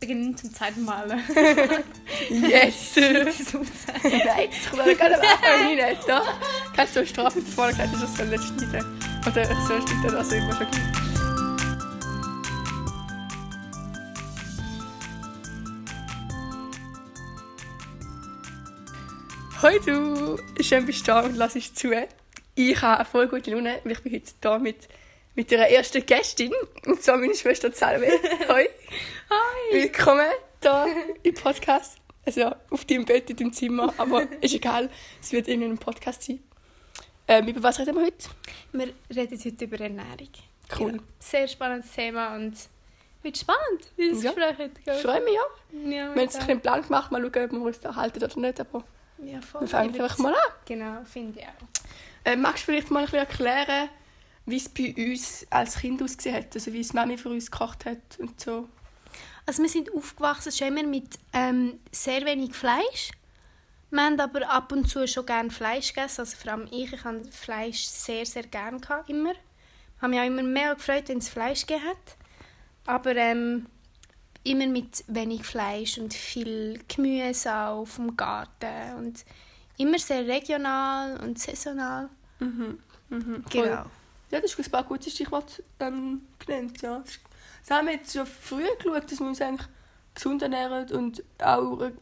[0.00, 1.18] beginnen zum zweiten Mal.
[2.30, 2.94] Yes!
[2.94, 3.52] das.
[4.02, 6.22] Nein, das kommt aber gar nicht da.
[6.74, 10.52] Kannst du so Strafe vorher gesagt, dass du das schneiden Oder so schneiden, also immer
[10.54, 10.66] schon.
[19.60, 20.38] Hoi du!
[20.62, 21.90] Schön bist du da und lass es zu.
[22.54, 24.88] Ich habe eine voll gute Laune, weil ich bin heute hier mit,
[25.38, 26.52] mit einer ersten Gästin,
[26.84, 28.06] und zwar meine Schwester Salve.
[28.48, 28.68] Hoi!
[29.30, 29.70] Hi!
[29.72, 30.26] Willkommen
[30.60, 30.86] hier
[31.22, 31.96] im Podcast.
[32.26, 34.90] Also auf deinem Bett, in deinem Zimmer, aber ist egal,
[35.22, 36.42] es wird in einem Podcast sein.
[37.28, 38.28] Ähm, über was reden wir heute?
[38.72, 40.28] Wir reden heute über Ernährung.
[40.76, 40.92] Cool.
[40.94, 42.54] Ja, sehr spannendes Thema und
[43.22, 44.32] wird spannend, wie das Ja.
[44.32, 44.94] Gespräch heute Ich geht.
[44.96, 45.40] freue mich ja.
[45.84, 48.40] Ja, Wir haben jetzt einen Plan gemacht, mal schauen, ob wir uns da halten oder
[48.40, 48.58] nicht.
[48.58, 48.82] Aber
[49.24, 49.60] ja, voll.
[49.60, 50.40] wir fangen Ich einfach mal an.
[50.66, 51.52] Genau, finde ich auch.
[52.24, 53.88] Äh, magst du vielleicht mal ein bisschen erklären,
[54.48, 56.54] wie es bei uns als Kind ausgesehen hat?
[56.54, 58.68] Also wie es Mami für uns gekocht hat und so.
[59.46, 63.12] Also wir sind aufgewachsen schon immer mit ähm, sehr wenig Fleisch.
[63.90, 66.20] Wir haben aber ab und zu schon gerne Fleisch gegessen.
[66.20, 69.32] Also vor allem ich, ich habe Fleisch sehr, sehr gerne gehabt, immer.
[69.32, 72.16] Ich habe mich auch immer mehr gefreut, wenn es Fleisch gegeben hat.
[72.86, 73.66] Aber ähm,
[74.44, 78.96] immer mit wenig Fleisch und viel Gemüse auch vom Garten.
[78.98, 79.24] Und
[79.78, 82.10] immer sehr regional und saisonal.
[82.40, 82.78] Mhm.
[83.08, 83.44] Mhm.
[83.50, 83.84] Genau.
[84.30, 86.80] Ja, das ist ein paar gute Stichworte ähm, genannt.
[86.82, 87.02] Ja.
[87.66, 89.68] Das haben wir jetzt schon früher geschaut, dass wir uns eigentlich
[90.14, 91.92] gesund ernähren und auch re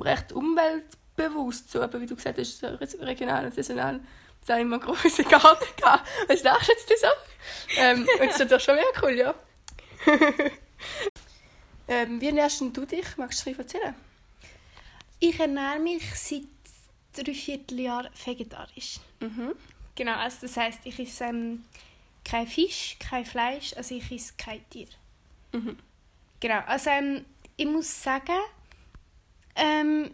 [0.00, 2.62] recht umweltbewusst, so, aber wie du gesagt hast,
[3.00, 4.00] regional und saisonal.
[4.42, 6.08] Es haben immer große Garten gehabt.
[6.28, 7.06] Was lachst du jetzt so?
[7.78, 9.34] Ähm, und das ist doch schon mega cool, ja.
[11.88, 13.16] ähm, wie ernährst du dich?
[13.16, 13.94] Magst du bisschen erzählen?
[15.20, 16.42] Ich ernähre mich seit
[17.12, 18.98] drei Vierteljahren vegetarisch.
[19.20, 19.52] Mhm.
[19.94, 21.64] Genau, also das heisst, ich esse ähm,
[22.24, 24.88] kein Fisch, kein Fleisch, also ich esse kein Tier.
[25.52, 25.76] Mhm.
[26.40, 27.24] Genau, also ähm,
[27.56, 28.40] ich muss sagen,
[29.54, 30.10] ähm,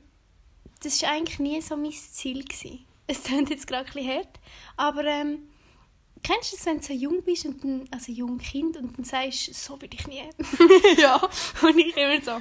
[0.83, 2.45] das war eigentlich nie so mein Ziel.
[2.45, 2.85] Gewesen.
[3.07, 4.41] Es klingt jetzt gerade ein bisschen hart,
[4.77, 5.49] aber ähm,
[6.23, 9.05] kennst du es, wenn du so jung bist, und dann, also jung Kind, und dann
[9.05, 10.23] sagst, so will ich nie.
[11.01, 11.17] ja.
[11.63, 12.41] Und ich immer so,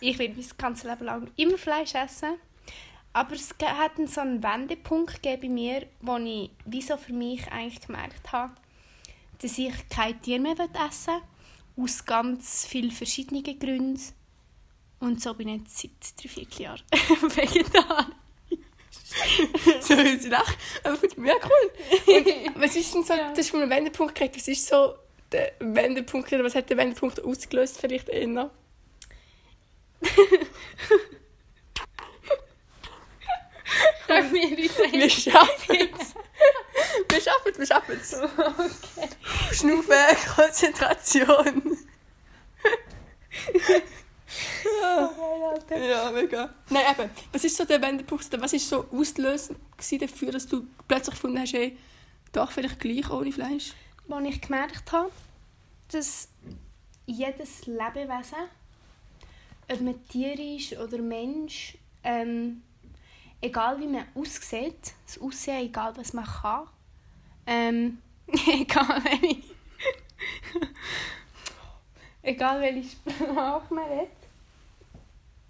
[0.00, 2.34] ich will mein ganzes Leben lang immer Fleisch essen.
[3.12, 7.46] Aber es hat so einen Wendepunkt gegeben bei mir, wo ich wie so für mich
[7.52, 8.54] eigentlich gemerkt habe,
[9.40, 10.56] dass ich kein Tier mehr
[10.88, 11.14] essen
[11.76, 14.00] will, aus ganz vielen verschiedenen Gründen.
[15.00, 16.82] Und so bin ich jetzt seit drei Vierteljahren
[17.22, 18.06] Vegetarier.
[19.80, 20.56] so ist lachen.
[20.84, 22.16] Aber ich mega cool.
[22.16, 23.30] Und was ist denn so, Ja.
[23.30, 24.94] das ist von einem Wendepunkt gekriegt, was ist so
[25.30, 28.50] der Wendepunkt, oder was hat der Wendepunkt ausgelöst, vielleicht eher?
[34.32, 36.14] Können wir nicht Wir schaffen es.
[37.08, 38.14] Wir schaffen es, wir schaffen es.
[38.14, 39.08] Okay.
[39.52, 41.78] Schnaufen, Konzentration.
[45.70, 46.54] ja, mega.
[46.70, 49.58] Nein, eben, was ist so der Wendepunkt, was ist so auslösend
[50.00, 51.76] dafür, dass du plötzlich gefunden hast, hey,
[52.32, 53.72] doch vielleicht gleich ohne Fleisch?
[54.08, 55.10] Als ich gemerkt habe,
[55.88, 56.28] dass
[57.06, 58.48] jedes Lebewesen,
[59.70, 62.62] ob man Tier ist oder Mensch, ähm,
[63.42, 66.68] egal wie man aussieht, das Aussehen, egal was man kann,
[67.46, 67.98] ähm,
[68.48, 69.42] egal welche,
[72.22, 74.10] egal welche Sprache man redet.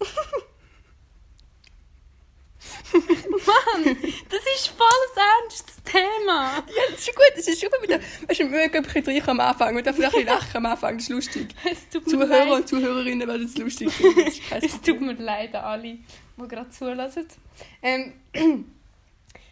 [2.93, 3.97] Mann,
[4.29, 6.63] das ist voll ein ernstes Thema.
[6.67, 7.71] Ja, das ist gut, das ist gut.
[7.81, 9.75] Mit der, weißt du, wir gehen ein am Anfang.
[9.75, 11.55] Wir dürfen ein bisschen lachen am Anfang, das ist lustig.
[11.69, 12.51] Es tut mir Zuhörer leid.
[12.51, 14.31] und Zuhörerinnen werden es lustig finden.
[14.61, 15.97] Es tut mir leid an alle,
[16.37, 17.27] die gerade zulassen.
[17.81, 18.13] Ähm,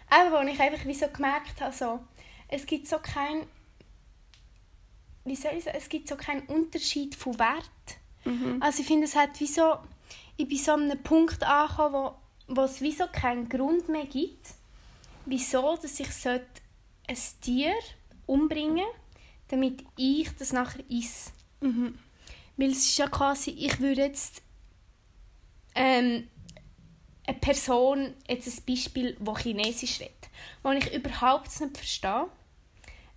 [0.09, 1.99] aber als ich einfach wie so gemerkt habe, so,
[2.47, 3.47] es gibt so kein
[5.25, 7.99] wie soll ich sagen, es gibt so keinen Unterschied von Wert.
[8.25, 8.57] Mhm.
[8.59, 9.75] Also ich finde, es hat wie so,
[10.37, 12.15] ich bin so an einem Punkt angekommen, wo,
[12.51, 14.47] wo es wie so keinen Grund mehr gibt,
[15.25, 16.45] wieso dass ich sollte
[17.07, 17.73] ein Tier
[18.25, 18.85] umbringen
[19.51, 21.31] damit ich das nachher esse.
[21.59, 21.97] Mhm.
[22.57, 24.41] Weil es ist ja quasi, ich würde jetzt
[25.75, 26.27] ähm,
[27.27, 30.29] eine Person, jetzt ein Beispiel, die Chinesisch redet,
[30.63, 32.27] die ich überhaupt nicht verstehe.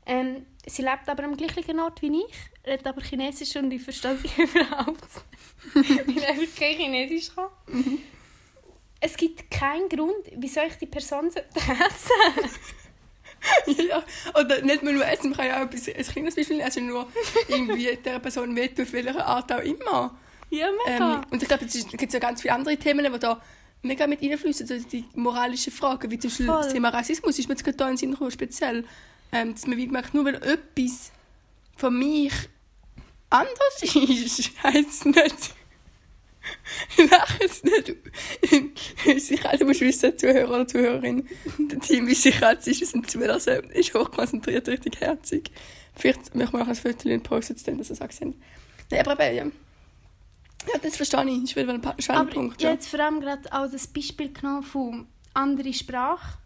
[0.07, 4.19] Ähm, sie lebt aber am gleichen Ort wie ich, redet aber Chinesisch und ich verstehe
[4.19, 5.03] sie überhaupt
[5.75, 6.07] nicht.
[6.07, 7.49] weil ich einfach kein Chinesisch kann.
[9.06, 11.43] Es gibt keinen Grund, wieso ich die Person essen
[13.89, 14.03] ja,
[14.41, 16.81] oder nicht mal nur essen, man kann ja auch etwas- ein kleines Beispiel nehmen, also
[16.81, 17.06] nur
[17.49, 20.17] irgendwie der Person wehtun, auf welcher Art auch immer.
[20.49, 21.17] Ja, mega.
[21.17, 23.43] Ähm, und ich glaube, es gibt ja ganz viele andere Themen, die da
[23.83, 26.62] mega mit einfließen, also die moralischen Fragen, wie zum Beispiel Voll.
[26.62, 28.85] das Thema Rassismus, ist mir jetzt gerade da in den Sinn gekommen, speziell.
[29.33, 31.11] Ähm, dass man wie gemerkt, nur weil etwas
[31.77, 32.33] von mich
[33.29, 35.55] anders ist, heisst es nicht,
[37.11, 37.88] lache jetzt nicht.
[39.58, 41.26] Du musst wissen, Zuhörer oder Zuhörerin,
[41.58, 45.50] der Team, wie sich jetzt ist, sind Zulassen, ist hochkonzentriert, richtig herzig.
[45.94, 48.35] Vielleicht machen wir noch ein Foto und posten es dann, dass sie es sehen.
[48.91, 49.44] Nein, aber eben, ja.
[50.73, 51.41] Ja, das verstehe ich.
[51.41, 52.56] Das ist wieder ein Aber Schwerpunkt.
[52.56, 52.70] ich Ja.
[52.70, 56.38] habe jetzt vor allem gerade auch das Beispiel genommen von anderer Sprache.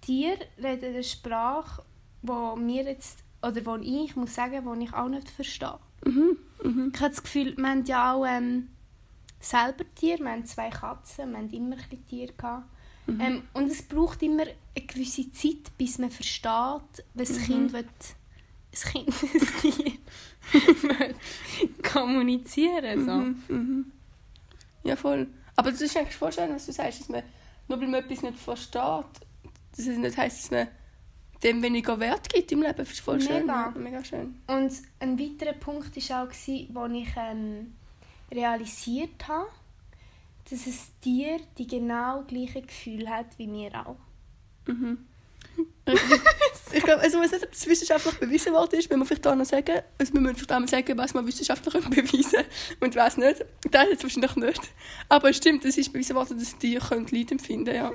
[0.00, 1.82] Tiere reden eine Sprache,
[2.22, 5.78] wo mir jetzt, oder wo ich muss sagen, wo ich auch nicht verstehe.
[6.04, 6.92] Mhm, mhm.
[6.94, 8.68] Ich habe das Gefühl, wir haben ja auch ähm,
[9.42, 10.20] selber Tiere.
[10.20, 12.32] Wir haben zwei Katzen, wir haben immer ein Tiere.
[12.32, 12.64] Gehabt.
[13.06, 13.20] Mhm.
[13.20, 17.44] Ähm, und es braucht immer eine gewisse Zeit, bis man versteht, was das Mhm.
[17.44, 17.86] Kind will,
[18.70, 19.92] das Kind, das Tier
[21.82, 23.12] kommunizieren so.
[23.12, 23.92] Mhm, mhm.
[24.84, 25.28] Ja, voll.
[25.56, 27.22] Aber das ist eigentlich voll schön, was du sagst, dass man,
[27.68, 28.80] nur weil man etwas nicht versteht,
[29.76, 30.68] dass es nicht heisst, dass man
[31.42, 32.76] dem weniger Wert gibt im Leben.
[32.76, 33.46] Das ist voll schön.
[33.76, 34.04] Mega.
[34.04, 34.40] Schön.
[34.46, 37.74] Und ein weiterer Punkt war auch, wo ich ähm,
[38.32, 39.48] realisiert habe,
[40.50, 43.96] dass ein Tier die genau gleiche Gefühle hat wie wir auch.
[44.66, 45.06] Mhm.
[46.72, 49.34] ich glaube, also, weiß nicht, ob das wissenschaftlich bewiesen worden ist, wenn man vielleicht auch
[49.34, 52.44] noch sagen, also wir müssen vielleicht auch mal sagen, was man wissenschaftlich beweisen
[52.80, 53.44] und was nicht.
[53.70, 54.60] Das jetzt wahrscheinlich nicht.
[55.08, 57.92] Aber es stimmt, es ist bewiesen worden, dass Tiere können Leid empfinden ja.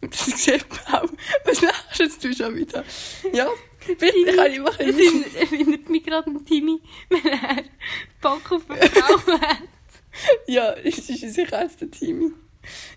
[0.00, 1.08] Und das sieht man auch.
[1.44, 2.84] Was lachst jetzt du schon wieder?
[3.32, 3.48] Ja,
[3.86, 4.88] bitte, kann ich machen.
[4.88, 7.64] Es erinnert mich gerade an Timmy, wenn er
[8.20, 9.75] Bock auf eine Frau hat.
[10.46, 12.32] Ja, es ist sicher als der Timmy.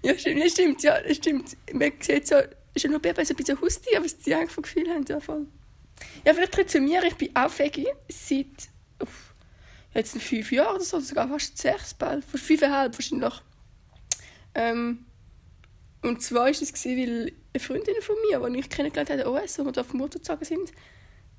[0.02, 1.58] Ja, stimmt, ja, stimmt, ja, stimmt.
[1.74, 2.36] Man sieht so,
[2.74, 5.06] ist ja nur bei so ein bisschen Haustier, was die eigentlich von Gefühl haben.
[5.08, 5.48] Ja, voll.
[6.26, 8.70] ja vielleicht tritt zu mir, ich bin auch Veggie seit
[9.02, 9.34] uff,
[9.94, 13.34] jetzt fünf Jahren oder so, sogar fast sechs bald, fast fünfeinhalb wahrscheinlich.
[14.56, 15.06] Ähm,
[16.02, 19.60] und zwar war es, gewesen, weil eine Freundin von mir, die ich kennengelernt habe, OS,
[19.60, 20.72] wo wir da auf Mutter gezogen sind,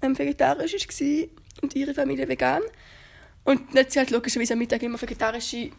[0.03, 1.29] ähm, vegetarisch war
[1.63, 2.63] und ihre Familie vegan.
[3.45, 5.71] Und dann hat sie halt logischerweise am Mittag immer vegetarische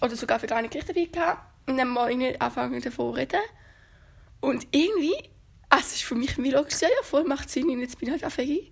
[0.00, 1.42] oder sogar vegane Gerichte dabei gehabt.
[1.66, 3.40] Und dann wir irgendwie angefangen davon zu reden.
[4.40, 5.14] Und irgendwie,
[5.70, 8.12] also es ist für mich logisch, ja, ja, voll macht Sinn, und jetzt bin ich
[8.12, 8.70] halt auch Veggie.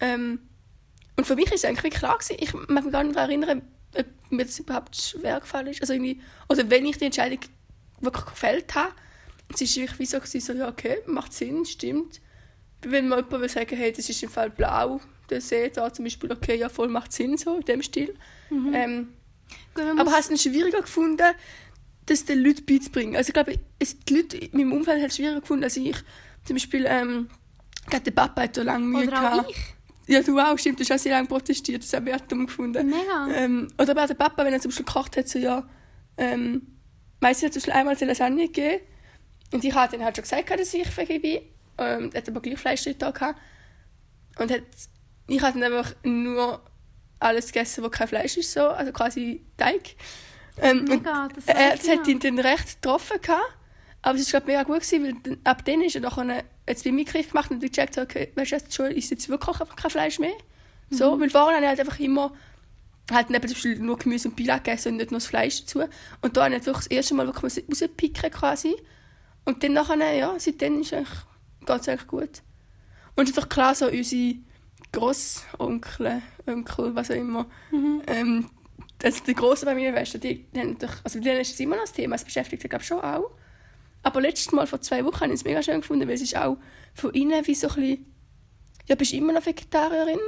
[0.00, 0.40] Ähm,
[1.16, 3.62] und für mich ist es eigentlich klar gewesen, ich mag mich gar nicht daran erinnern,
[3.96, 5.80] ob mir das überhaupt schwer gefallen ist.
[5.80, 7.40] Also irgendwie, oder wenn ich die Entscheidung
[8.00, 8.92] wirklich gefällt habe,
[9.52, 12.20] es ist wirklich wie so, gewesen, so ja, okay, macht Sinn, stimmt.
[12.80, 15.00] Wenn man jemand will sagen, hey, das ist im Fall blau,
[15.30, 18.14] der See da zum Beispiel, okay, ja, voll macht Sinn, so in dem Stil.
[18.50, 19.08] Ähm,
[19.74, 21.34] Gut, aber hast du es schwieriger gefunden,
[22.06, 23.16] das den Leuten beizubringen?
[23.16, 25.96] Also ich glaube, es, die Leute in meinem Umfeld haben es schwieriger gefunden als ich.
[26.44, 27.28] Zum Beispiel, ähm,
[27.88, 29.50] gerade der Papa hat da lange Mühe Oder auch gehabt.
[29.50, 29.74] ich.
[30.06, 32.46] Ja, du auch, stimmt, du hast auch sehr lange protestiert, das habe ich auch dumm
[32.46, 32.86] gefunden.
[32.86, 33.28] Mega.
[33.34, 35.66] Ähm, oder aber auch der Papa, wenn er zum Beispiel gekocht hat, so ja,
[36.18, 36.62] ähm,
[37.20, 38.84] meistens hat zum Beispiel einmal eine Lasagne gegeben
[39.52, 41.38] und ich habe dann halt schon gesagt, dass ich Veggie bin.
[41.78, 43.40] Ähm, er hat aber gleich Fleisch drin gehabt.
[44.38, 44.62] Und hat,
[45.26, 46.60] ich habe dann einfach nur
[47.18, 49.96] alles gegessen, was kein Fleisch ist, so, also quasi Teig.
[50.58, 53.56] Ähm, und Mega, das er, weiss es ich hat ihn dann recht getroffen gehabt,
[54.02, 57.04] aber es war mega gut gewesen, weil ab dann ist er nachher jetzt bei mir
[57.04, 60.18] Gericht gemacht und gecheckt, okay, weißt du, jetzt schon ist jetzt wirklich einfach kein Fleisch
[60.18, 60.34] mehr.
[60.90, 62.32] So, weil vorher habe ich halt einfach immer
[63.10, 65.82] halt eben zum Beispiel nur Gemüse und Pilat gegessen und nicht nur das Fleisch dazu.
[66.22, 68.74] Und da habe ich jetzt wirklich das erste Mal wirklich rauspicken quasi.
[69.44, 71.08] Und dann nachher, ja, seitdem ist eigentlich,
[71.66, 72.42] geht es eigentlich gut.
[73.14, 74.36] Und es ist doch klar, so unsere
[74.94, 77.46] Grossonkel, Onkel, was auch immer,
[78.06, 78.50] ähm,
[79.02, 81.92] also die grossen Familienwestern, die, die haben doch, also denen ist es immer noch das
[81.92, 83.30] Thema, es beschäftigt sie glaube schon auch.
[84.02, 86.36] Aber letztes Mal, vor zwei Wochen, habe ich es mega schön gefunden, weil es ist
[86.36, 86.58] auch
[86.94, 88.14] von innen wie so ein bisschen,
[88.86, 90.20] ja, bist du immer noch Vegetarierin?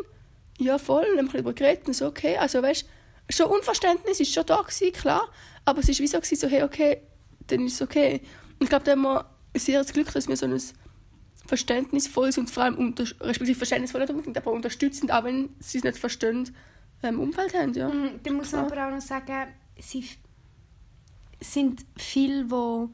[0.59, 2.87] Ja, voll, dann haben wir ein bisschen darüber geredet und so, okay, also weißt
[3.31, 5.29] schon Unverständnis ist schon da gewesen, klar,
[5.65, 7.03] aber es ist wie so, gewesen, so hey, okay,
[7.47, 8.21] dann ist es okay.
[8.59, 10.61] Und ich glaube, da haben wir sehr das Glück, dass wir so ein
[11.47, 15.85] verständnisvolles und vor allem unter, respektive verständnisvoll nicht unbedingt, aber unterstützend, auch wenn sie es
[15.85, 16.55] nicht verstehen,
[17.03, 17.89] ähm, Umfeld haben, ja.
[17.89, 19.49] Mhm, Dann muss man aber auch noch sagen,
[19.79, 20.05] sie
[21.41, 22.89] sind viele, die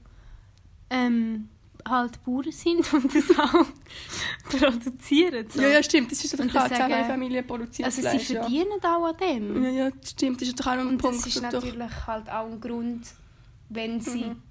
[0.91, 1.49] ähm,
[1.89, 3.67] halt Bauern sind und das auch
[4.49, 5.47] produzieren.
[5.49, 5.61] So.
[5.63, 8.41] Ja, ja, stimmt, das ist doch klar, sagen- zahlreiche Familien produzieren also sie Fleisch, ja.
[8.43, 9.65] verdienen auch an dem.
[9.65, 11.19] Ja, ja, das stimmt, das ist doch auch ein Und Punkt.
[11.19, 13.07] das ist so doch- natürlich halt auch ein Grund,
[13.69, 14.43] wenn sie Mhm.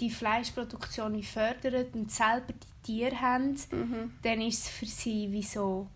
[0.00, 4.12] die Fleischproduktion fördern und selber die Tiere haben, Mhm.
[4.22, 5.88] dann ist es für sie wie so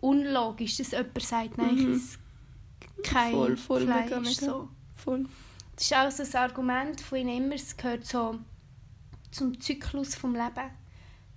[0.00, 1.90] unlogisch, dass jemand sagt, nein, Mhm.
[1.92, 2.18] ich esse
[3.04, 4.04] kein Voll, voll, Fleisch.
[4.04, 4.30] mega, mega.
[4.32, 4.68] So.
[4.96, 5.26] Voll.
[5.76, 8.38] Das ist auch so ein Argument von ihnen immer, es gehört so
[9.30, 10.70] zum Zyklus vom Leben.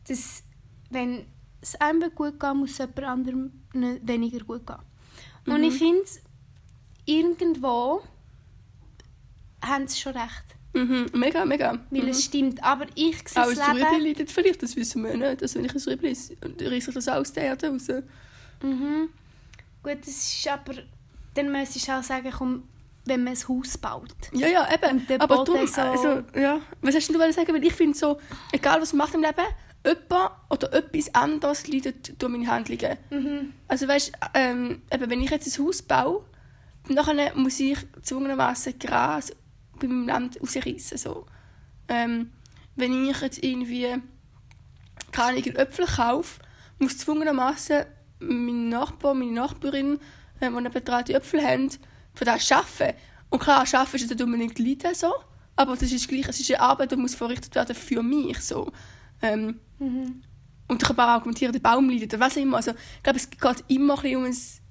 [0.08, 0.44] Dass,
[0.89, 1.25] wenn
[1.62, 4.75] es einem gut geht, muss es jemand anderem weniger gut gehen.
[5.48, 5.63] Und Mhm.
[5.67, 6.03] ich finde,
[7.05, 8.03] irgendwo
[9.63, 10.54] haben sie schon recht.
[10.75, 11.05] Mhm.
[11.13, 11.79] Mega, mega.
[11.89, 12.10] Weil mhm.
[12.10, 12.63] es stimmt.
[12.63, 13.88] Aber ich sehe Auch das ein Leben...
[13.88, 15.41] Rüebli leidet vielleicht, das wissen wir nicht.
[15.41, 17.88] Also wenn ich ein Rüebli esse, reiße ich das aus der Erde raus.
[18.62, 19.10] Mhm.
[19.82, 20.74] Gut, das ist aber...
[21.34, 22.63] Dann müsstest du auch sagen, komm,
[23.05, 24.15] wenn man ein Haus baut.
[24.34, 25.05] Ja, ja, eben.
[25.20, 26.60] Aber Boden so- also, ja.
[26.82, 27.53] Was hast denn du wollen sagen?
[27.53, 28.20] Weil ich finde so,
[28.51, 29.46] egal was man macht im Leben,
[29.86, 32.98] jemand oder etwas anderes leidet durch meine Handlungen.
[33.12, 33.53] Mhm.
[33.67, 36.25] Also weißt, ähm, eben, wenn ich jetzt ein Haus baue,
[36.89, 39.32] dann muss ich zwungenermaßen Gras
[39.79, 40.98] bei meinem Land rausreißen.
[40.98, 41.25] So.
[41.88, 42.32] Ähm,
[42.75, 43.96] wenn ich jetzt irgendwie
[45.12, 46.41] keine Äpfel kaufe,
[46.79, 47.86] muss zwungenermaßen
[48.20, 50.00] mein Nachbar, meine Nachbarin,
[50.41, 52.98] ähm, die nebenan die Äpfel haben, von das arbeiten.
[53.29, 55.13] Und klar, arbeiten ist nicht unbedingt leiden, so,
[55.55, 58.39] aber das ist gleich, es ist eine Arbeit, die muss verrichtet werden für mich.
[58.39, 58.72] So.
[59.22, 60.22] Ähm, Mhm.
[60.70, 62.58] und ich kann auch argumentieren, der Baum leidet oder was immer.
[62.58, 64.62] Also, ich glaube, es geht immer ein bisschen um es,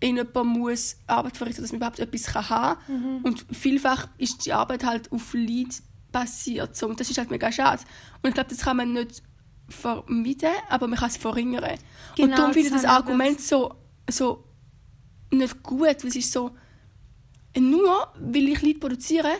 [0.00, 3.22] in jemand muss Arbeit verrichten, dass man überhaupt etwas kann haben kann.
[3.22, 6.76] Und vielfach ist die Arbeit halt auf Leid basiert.
[6.76, 6.88] So.
[6.88, 7.82] Und das ist halt mega schade.
[8.22, 9.22] Und ich glaube, das kann man nicht
[9.68, 11.64] vermeiden, aber man kann es verringern.
[11.64, 13.74] und Genau, darum finde ich das Argument so,
[14.08, 14.44] so
[15.30, 16.52] nicht gut, weil es ist so,
[17.58, 19.32] nur weil ich Leid produziere,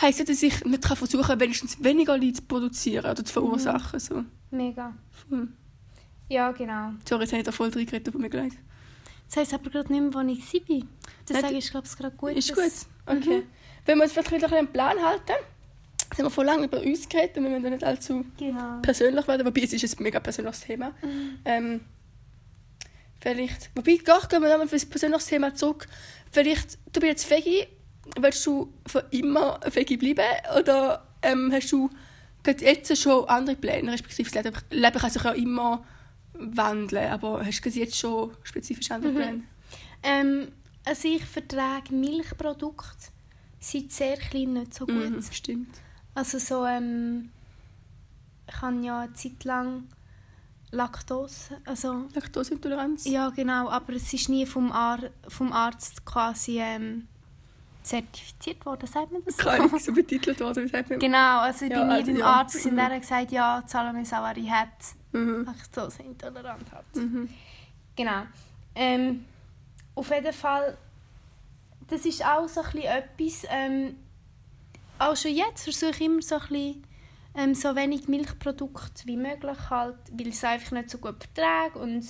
[0.00, 4.00] heisst nicht, dass ich nicht kann versuchen wenigstens weniger Leid zu produzieren oder zu verursachen.
[4.00, 4.24] So.
[4.50, 4.94] Mega.
[5.28, 5.48] Voll.
[6.28, 6.92] Ja, genau.
[7.08, 8.52] Sorry, jetzt habe ich da voll reingeredet, tut mir leid.
[9.28, 10.86] Das heisst aber gerade nicht mehr, wo ich war.
[11.26, 12.32] Das sage ich, glaube ich, gerade gut.
[12.32, 12.64] Ist gut?
[13.06, 13.42] Okay.
[13.84, 15.32] Wenn wir uns vielleicht wieder einen Plan halten,
[16.16, 18.80] haben wir vor lange über uns geredet und wir müssen nicht allzu Genau.
[18.82, 20.92] persönlich werden, wobei es ist ein mega persönliches Thema.
[21.44, 21.80] Ähm,
[23.20, 25.86] vielleicht, wobei, doch, gehen wir nochmal auf ein persönliches Thema zurück.
[26.30, 27.66] Vielleicht, du bist jetzt Veggie,
[28.18, 30.22] willst du für immer Veggie bleiben
[30.58, 31.90] oder ähm, hast du
[32.42, 35.84] gerade jetzt schon andere Pläne, respektive das Leben, Leben kann sich ja immer
[36.38, 39.42] wandeln, aber hast du jetzt schon spezifisch andere Pläne?
[40.02, 40.48] Ähm,
[40.84, 43.08] also ich vertrage Milchprodukte
[43.60, 45.10] seit sehr klein nicht so gut.
[45.10, 45.80] Mhm, stimmt.
[46.14, 47.30] Also so, ähm,
[48.48, 49.84] ich habe ja eine Zeit lang
[50.70, 53.06] Laktose, also Laktoseintoleranz?
[53.06, 57.08] ja genau, aber es ist nie vom, Ar vom Arzt quasi ähm,
[57.82, 59.44] zertifiziert worden, sagt man das so?
[59.44, 60.98] Keine so betitelt worden, wie sagt man?
[60.98, 62.26] Genau, also Ja, bin nie also beim ja.
[62.26, 62.80] Arzt gewesen, Mhm.
[62.82, 64.68] hat gesagt, ja, Salome Savary hat
[65.12, 65.44] Mhm.
[65.44, 66.94] Laktoseintolerant hat.
[66.94, 67.28] Mhm.
[67.96, 68.22] Genau.
[68.74, 69.24] Ähm,
[69.94, 70.76] auf jeden Fall,
[71.88, 73.96] das ist auch so ein bisschen etwas, ähm,
[74.98, 76.84] auch schon jetzt versuche ich immer so ein bisschen,
[77.34, 81.78] ähm, so wenig Milchprodukte wie möglich halt, weil ich es einfach nicht so gut vertrage
[81.78, 82.04] und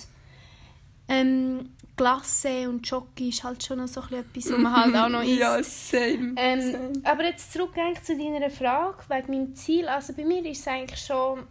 [1.07, 4.95] ähm, Glasse und Schoki ist halt schon noch so ein bisschen etwas, was man halt
[4.95, 5.39] auch noch isst.
[5.39, 6.33] Ja, same.
[6.37, 6.93] Ähm, same.
[7.03, 9.87] aber jetzt zurück eigentlich zu deiner Frage, wegen meinem Ziel.
[9.87, 11.45] Also bei mir ist es eigentlich schon,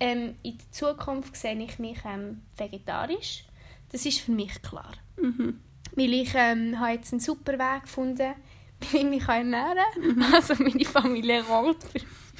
[0.00, 3.44] ähm, in der Zukunft sehe ich mich ähm, vegetarisch.
[3.92, 4.92] Das ist für mich klar.
[5.16, 5.60] Mhm.
[5.94, 8.34] Weil ich ähm, habe jetzt einen super Weg gefunden,
[8.90, 10.02] wie ich mich ernähren kann.
[10.02, 10.24] Mhm.
[10.34, 11.78] Also meine Familie rollt.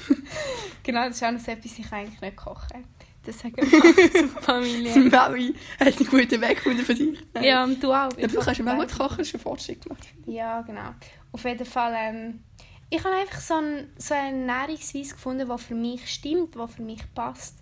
[0.83, 2.83] genau, das ist auch noch etwas, ich eigentlich nicht koche.
[3.23, 4.97] Das sagen wir zur Familie.
[4.97, 7.19] Mami hat einen guten Weg gefunden für dich.
[7.39, 8.09] Ja, und du auch.
[8.09, 10.07] Du kannst auch gut kochen, das ist ein Fortschritt gemacht.
[10.25, 10.95] Ja, genau.
[11.31, 12.43] Auf jeden Fall, ähm,
[12.91, 16.81] ich habe einfach so, ein, so eine Ernährungsweise gefunden, die für mich stimmt, die für
[16.81, 17.57] mich passt.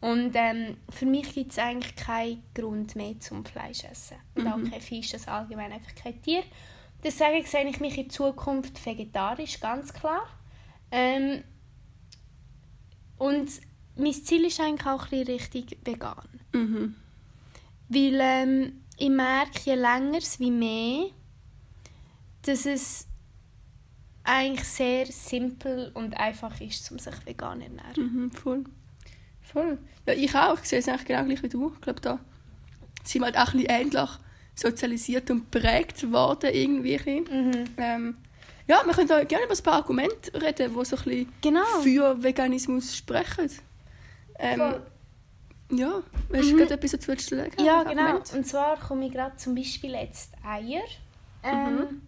[0.00, 4.18] Und ähm, für mich gibt es eigentlich keinen Grund mehr zum Fleisch essen.
[4.36, 6.44] Und auch kein Fisch, das allgemein einfach kein Tier.
[7.02, 10.28] Deswegen sehe ich mich in Zukunft vegetarisch, ganz klar.
[10.92, 11.42] Ähm,
[13.18, 13.50] und
[13.96, 16.28] mein Ziel ist eigentlich auch ein bisschen richtig vegan.
[16.52, 16.94] Mhm.
[17.88, 21.10] Weil ähm, ich merke, je länger es wie mehr,
[22.42, 23.07] dass es
[24.28, 27.94] eigentlich sehr simpel und einfach ist, um sich vegan zu ernähren.
[28.24, 28.64] Mhm, voll.
[29.42, 29.78] Voll.
[30.06, 30.58] Ja, ich auch.
[30.62, 31.72] Ich sehe es eigentlich genau gleich wie du.
[31.74, 32.18] Ich glaube, da
[33.04, 34.10] sind wir halt auch ein bisschen ähnlich
[34.54, 37.20] sozialisiert und prägt worden irgendwie.
[37.20, 37.64] Mhm.
[37.78, 38.16] Ähm,
[38.66, 41.64] ja, wir können da gerne über ein paar Argumente reden, die so ein bisschen Genau.
[41.82, 43.50] für Veganismus sprechen.
[44.38, 44.82] Ähm, Voll.
[45.70, 46.02] ja,
[46.34, 47.52] hast du gerade etwas dazu zu sagen?
[47.64, 48.02] Ja, genau.
[48.02, 48.32] Argument?
[48.34, 50.82] Und zwar komme ich gerade zum Beispiel jetzt Eier.
[51.42, 52.02] Ähm, Mhm.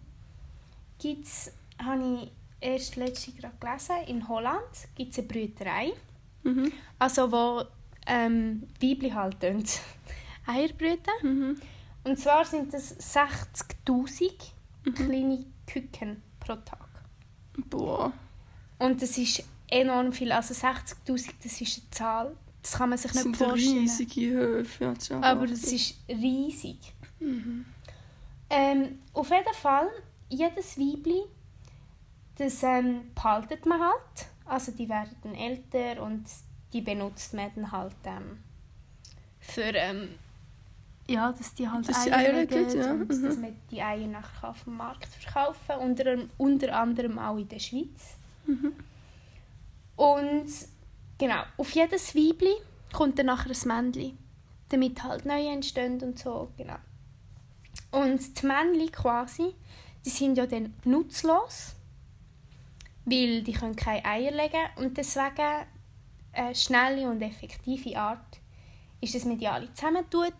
[0.99, 1.51] gibt's,
[1.83, 4.63] habe ich erst letztens gerade gelesen, in Holland
[4.95, 5.93] gibt es eine Brüterei.
[6.43, 6.71] Mhm.
[6.99, 7.63] Also wo
[8.07, 9.37] ähm, Weibli halt
[10.47, 11.11] Eier brüten.
[11.21, 11.61] Mhm.
[12.03, 14.31] Und zwar sind das 60'000
[14.95, 16.87] kleine Küken pro Tag.
[17.69, 18.11] Boah.
[18.79, 20.31] Und das ist enorm viel.
[20.31, 23.77] Also 60'000, das ist eine Zahl, das kann man sich Das nicht sind vorstellen.
[23.79, 24.83] riesige Höfe.
[24.83, 26.77] Ja, das Aber das ist riesig.
[27.19, 27.65] Mhm.
[28.49, 29.87] Ähm, auf jeden Fall,
[30.29, 31.21] jedes Weibli,
[32.41, 34.27] das ähm, behaltet man halt.
[34.45, 36.25] Also die werden dann älter und
[36.73, 38.43] die benutzt man dann halt ähm,
[39.39, 39.73] für...
[39.73, 40.15] Ähm,
[41.07, 42.91] ja, dass die halt Dass die Eier Eier legen legen, ja.
[42.91, 43.23] und Mhm.
[43.23, 47.59] dass man die Eier nachher auf dem Markt verkaufen unter, unter anderem auch in der
[47.59, 48.15] Schweiz.
[48.45, 48.73] Mhm.
[49.95, 50.51] Und
[51.17, 52.53] genau, auf jedes Weibli
[52.93, 54.17] kommt dann nachher ein Männchen,
[54.69, 56.77] damit halt neue entstehen und so, genau.
[57.91, 59.53] Und die Männchen quasi,
[60.05, 61.75] die sind ja dann nutzlos,
[63.11, 65.67] weil die können keine Eier legen und deswegen
[66.33, 68.39] eine schnelle und effektive Art
[69.01, 70.33] ist, dass man die alle zusammentut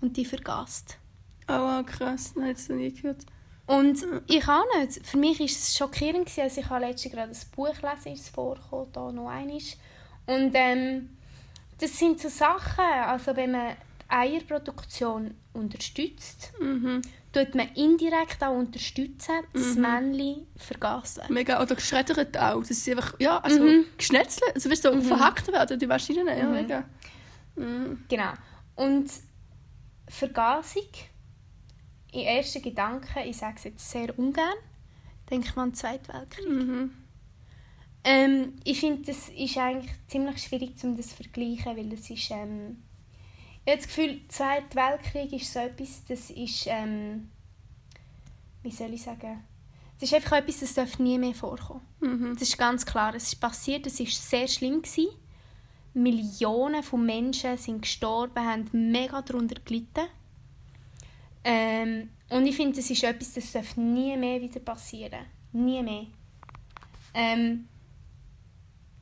[0.00, 0.98] und die vergasst.
[1.48, 3.24] Oh, krass, das habe ich nie gehört.
[3.66, 5.06] Und ich auch nicht.
[5.06, 8.92] Für mich war es schockierend, gewesen, als ich letztens gerade ein Buch lesen ist vorgekommen,
[8.92, 9.76] da noch eines.
[10.26, 11.10] Und ähm,
[11.78, 17.02] das sind so Sachen, also wenn man die Eierproduktion unterstützt, Mhm.
[17.32, 21.22] Tut man indirekt auch unterstützen, das Männchen vergassen.
[21.28, 22.60] Mega, oder geschreddert auch.
[22.60, 23.84] Das ist einfach, ja, also Mhm.
[23.96, 26.52] geschnetzelt, also wirst du verhackt werden, die Maschinen, ja, Mhm.
[26.52, 26.84] mega.
[27.56, 28.04] Mhm.
[28.08, 28.32] Genau.
[28.76, 29.10] Und
[30.08, 30.82] Vergasung,
[32.12, 34.54] in ersten Gedanken, ich sage es jetzt sehr ungern,
[35.30, 36.48] denkt man an den Zweiten Weltkrieg.
[36.48, 36.90] Mhm.
[38.04, 42.30] Ähm, ich finde, das ist eigentlich ziemlich schwierig, um das zu vergleichen, weil das ist,
[42.30, 42.82] ähm,
[43.68, 47.28] ich habe das Gefühl, der Zweite Weltkrieg ist so etwas, das ist, ähm,
[48.62, 49.44] wie soll ich sagen,
[50.00, 51.82] das ist einfach etwas, das darf nie mehr vorkommen.
[52.00, 52.32] Mhm.
[52.32, 55.08] Das ist ganz klar, es ist passiert, es ist sehr schlimm gewesen.
[55.92, 60.06] Millionen von Menschen sind gestorben, haben mega darunter gelitten.
[61.44, 65.26] Ähm, und ich finde, das ist etwas, das darf nie mehr wieder passieren.
[65.52, 66.06] Nie mehr.
[67.12, 67.68] Ähm,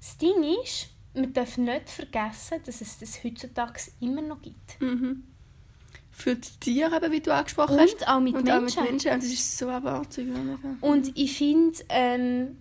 [0.00, 4.80] das Ding ist, wir dürfen nicht vergessen, dass es das heutzutage immer noch gibt.
[4.80, 5.24] Mhm.
[6.10, 7.94] Für die Tiere, eben, wie du angesprochen hast.
[7.94, 8.78] Und auch mit Und Menschen.
[8.78, 9.10] auch mit Menschen.
[9.12, 10.28] Und das ist so abartig.
[10.80, 12.56] Und ich finde, ähm,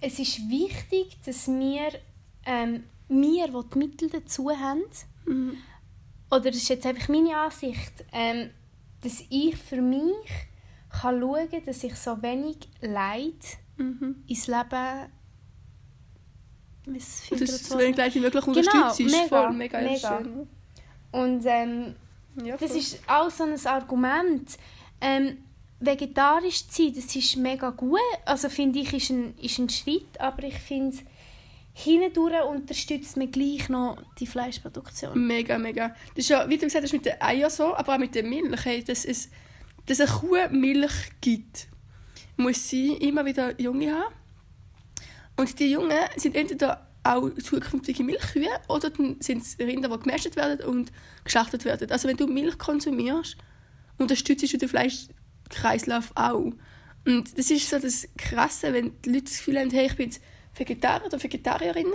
[0.00, 1.90] es ist wichtig, dass wir,
[2.46, 4.82] ähm, wir, die die Mittel dazu haben,
[5.26, 5.56] Mhm.
[6.30, 8.50] oder das ist jetzt einfach meine Ansicht, ähm,
[9.02, 10.14] dass ich für mich
[10.90, 14.16] kann schauen kann, dass ich so wenig Leid Mhm.
[14.26, 15.08] ins Leben
[16.86, 17.82] Das das so Wort?
[17.82, 19.12] wenig gleich wie möglich Genau, unterstützt ist.
[19.12, 20.18] mega, voll, mega, mega.
[20.18, 20.48] schön.
[21.12, 21.94] Und ähm,
[22.44, 24.56] Ja, Das ist auch so ein Argument.
[25.00, 25.38] Ähm,
[25.80, 27.98] vegetarisch zu sein, das ist mega gut.
[28.24, 30.96] Also finde ich, ist ein, ist ein Schritt, aber ich finde,
[31.74, 35.26] hindurch unterstützt man gleich noch die Fleischproduktion.
[35.26, 35.88] Mega, mega.
[36.14, 38.22] Das ist ja, wie du gesagt hast, mit den Eiern so, aber auch mit der
[38.24, 38.64] Milch.
[38.64, 39.28] Hey, dass, es,
[39.86, 41.66] dass eine Kuh Milch gibt,
[42.36, 44.14] muss sie immer wieder Junge haben.
[45.42, 50.36] Und die Jungen sind entweder auch zukünftige Milchkühe oder dann sind es Rinder, die gemästet
[50.36, 50.92] werden und
[51.24, 51.90] geschlachtet werden.
[51.90, 53.36] Also wenn du Milch konsumierst,
[53.98, 56.52] unterstützt du den Fleischkreislauf auch.
[57.04, 60.10] Und das ist so das Krasse, wenn die Leute das Gefühl haben, hey, ich bin
[60.10, 60.22] jetzt
[60.54, 61.88] Vegetarier oder Vegetarierin,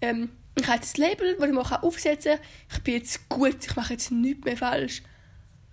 [0.00, 3.58] ähm, ich habe jetzt ein Label, das ich mir aufsetzen kann, ich bin jetzt gut,
[3.66, 5.02] ich mache jetzt nichts mehr falsch.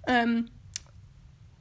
[0.06, 0.50] Ähm,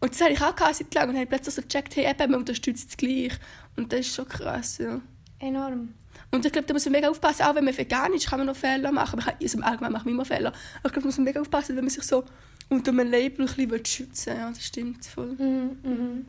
[0.01, 2.33] und das hatte ich auch gehabt, seit langem und habe plötzlich so gecheckt, hey, eben,
[2.33, 3.39] man unterstützt es gleich.
[3.77, 5.01] Und das ist schon krass, ja.
[5.41, 5.95] Enorm.
[6.31, 8.47] Und ich glaube, da muss man mega aufpassen, auch wenn man vegan ist, kann man
[8.47, 9.17] noch Fehler machen.
[9.17, 10.51] Man kann, also im Allgemeinen macht man immer Fehler.
[10.51, 12.25] Aber ich glaube, da muss man mega aufpassen, wenn man sich so
[12.69, 14.39] unter einem Label ein bisschen schützen will.
[14.39, 15.33] Ja, das stimmt voll.
[15.33, 16.27] Mhm, mhm.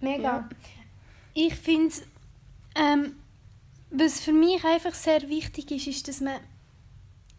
[0.00, 0.22] Mega.
[0.22, 0.48] Ja.
[1.34, 1.94] Ich finde,
[2.74, 3.16] ähm,
[3.90, 6.36] was für mich einfach sehr wichtig ist, ist, dass man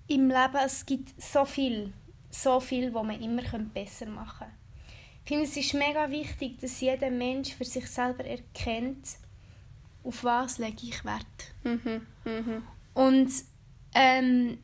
[0.07, 1.93] im Leben, es gibt so viel,
[2.29, 3.43] so viel, wo man immer
[3.73, 4.53] besser machen kann.
[5.23, 9.07] Ich finde, es ist mega wichtig, dass jeder Mensch für sich selber erkennt,
[10.09, 11.53] auf was lege ich Wert.
[11.63, 12.63] Mhm, mhm.
[12.95, 13.31] Und
[13.93, 14.57] ähm,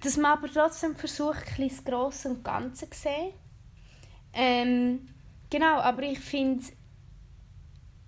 [0.00, 3.32] dass man aber trotzdem versucht, ein das Grosse und Ganze zu sehen.
[4.34, 5.08] Ähm,
[5.48, 6.64] genau, aber ich finde,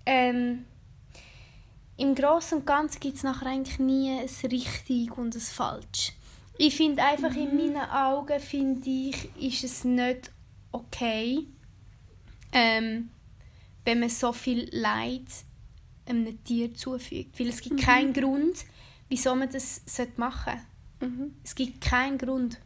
[0.05, 0.65] ähm,
[1.97, 6.13] im Großen und Ganzen gibt es nachher eigentlich nie ein richtig und ein falsch.
[6.57, 10.31] Ich finde einfach, in meinen Augen finde ich, ist es nicht
[10.71, 11.47] okay,
[12.51, 13.09] ähm,
[13.83, 15.25] wenn man so viel Leid
[16.11, 17.39] einem Tier zufügt.
[17.39, 18.65] Weil es gibt keinen Grund,
[19.09, 19.81] wieso man das
[20.17, 20.53] machen
[20.99, 21.15] sollte.
[21.15, 21.35] Mhm.
[21.43, 22.59] Es gibt keinen Grund.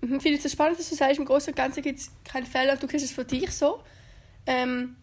[0.00, 2.46] Mhm, Ich finde es spannend, dass du sagst, im Großen und Ganzen gibt es keine
[2.46, 2.76] Fehler.
[2.76, 3.82] Du kennst es von dich so.
[4.46, 4.96] Ähm,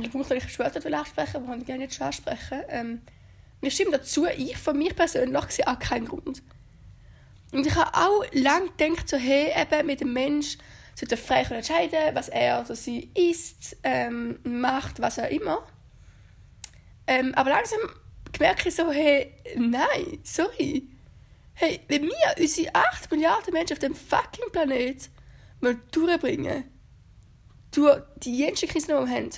[0.00, 2.62] ich muss eigentlich später ansprechen, aber ich gerne jetzt schon ansprechen.
[2.68, 3.02] Ähm,
[3.60, 6.42] mir stimmt dazu, ich von mir persönlich sehe auch keinen Grund.
[7.52, 10.56] Und ich habe auch lange gedacht, so, hey, eben mit dem Mensch
[10.94, 15.66] sollte frei entscheiden, was er oder sie isst, ähm, macht, was auch immer.
[17.06, 17.80] Ähm, aber langsam
[18.38, 20.88] merke ich so, hey, nein, sorry.
[21.54, 25.10] Hey, wenn wir unsere 8 Milliarden Menschen auf dem fucking Planet
[25.90, 26.64] durchbringen,
[27.70, 29.30] durch die jenste Krise, die wir haben.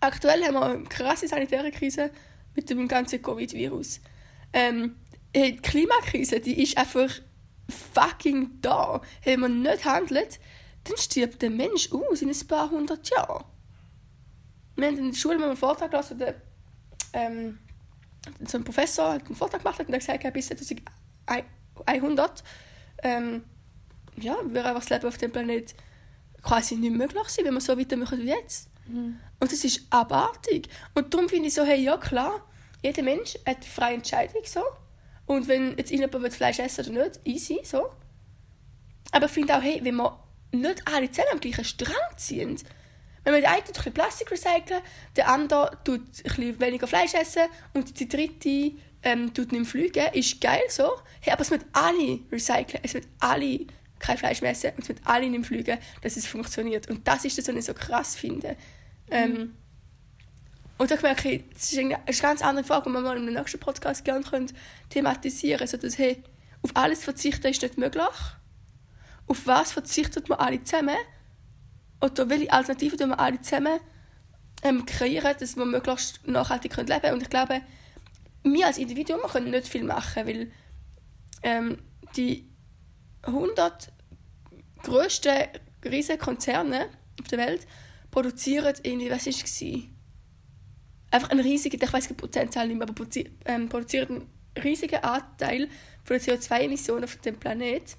[0.00, 2.10] Aktuell haben wir eine krasse sanitäre Krise
[2.54, 4.00] mit dem ganzen Covid-Virus.
[4.52, 4.96] Ähm,
[5.34, 7.10] hey, die Klimakrise, die ist einfach
[7.94, 9.00] fucking da.
[9.20, 10.38] Hey, wenn man nicht handelt,
[10.84, 13.44] dann stirbt der Mensch aus in ein paar hundert Jahren.
[14.76, 16.34] Wir haben in der Schule mal einen Vortrag gelassen, der
[17.12, 17.58] ähm,
[18.44, 22.44] so ein Professor hat einen Vortrag gemacht hat und hat gesagt, ja, bis 2100
[23.02, 23.44] ähm,
[24.18, 25.74] ja, wäre einfach das Leben auf dem Planet
[26.42, 28.70] quasi nicht möglich sein, wenn wir so weitermachen wie jetzt.
[29.40, 30.68] Und das ist abartig.
[30.94, 32.46] Und darum finde ich so, hey, ja klar,
[32.82, 34.62] jeder Mensch hat eine freie Entscheidung so.
[35.26, 37.90] Und wenn jetzt jemand Fleisch essen oder nicht, easy so.
[39.12, 40.18] Aber ich finde auch, hey, wenn wir
[40.52, 42.56] nicht alle zusammen am gleichen Strang ziehen,
[43.26, 44.80] wenn man der eine tut ein Plastik recyceln,
[45.16, 47.42] der andere tut ein weniger Fleisch essen
[47.74, 50.92] und die dritte ähm, tut nicht fliegen, ist geil so.
[51.20, 53.66] Hey, aber es müssen alle recyceln, es müssen alle
[53.98, 56.88] kein Fleisch mehr essen und es müssen alle nicht fliegen, dass es funktioniert.
[56.88, 58.56] Und das ist das, was ich so krass finde.
[59.10, 59.56] Ähm, mhm.
[60.78, 63.34] Und da merke ich, das ist eine, ganz andere Frage, die wir mal in einem
[63.34, 64.52] nächsten Podcast gerne können
[64.90, 65.68] thematisieren können.
[65.68, 66.22] Also, dass, hey,
[66.62, 68.04] auf alles verzichten ist nicht möglich.
[69.26, 70.94] Auf was verzichtet man alle zusammen?
[72.00, 73.80] Oder welche Alternativen tun wir alle zusammen
[74.62, 77.14] ähm, kreieren, dass wir möglichst nachhaltig leben können?
[77.14, 77.62] Und ich glaube,
[78.42, 80.52] wir als Individuum können nicht viel machen, weil
[81.42, 81.78] ähm,
[82.16, 82.48] die
[83.22, 83.92] 100
[84.82, 85.32] grössten
[85.84, 86.88] riesigen Konzerne
[87.20, 87.66] auf der Welt
[88.10, 89.62] produzieren irgendwie, was war es?
[91.10, 93.06] Einfach einen riesigen, ich weiß die Prozentzahl nicht mehr, aber
[93.46, 95.68] ähm, produzieren einen riesigen Anteil
[96.04, 97.94] von den CO2-Emissionen auf dem Planeten.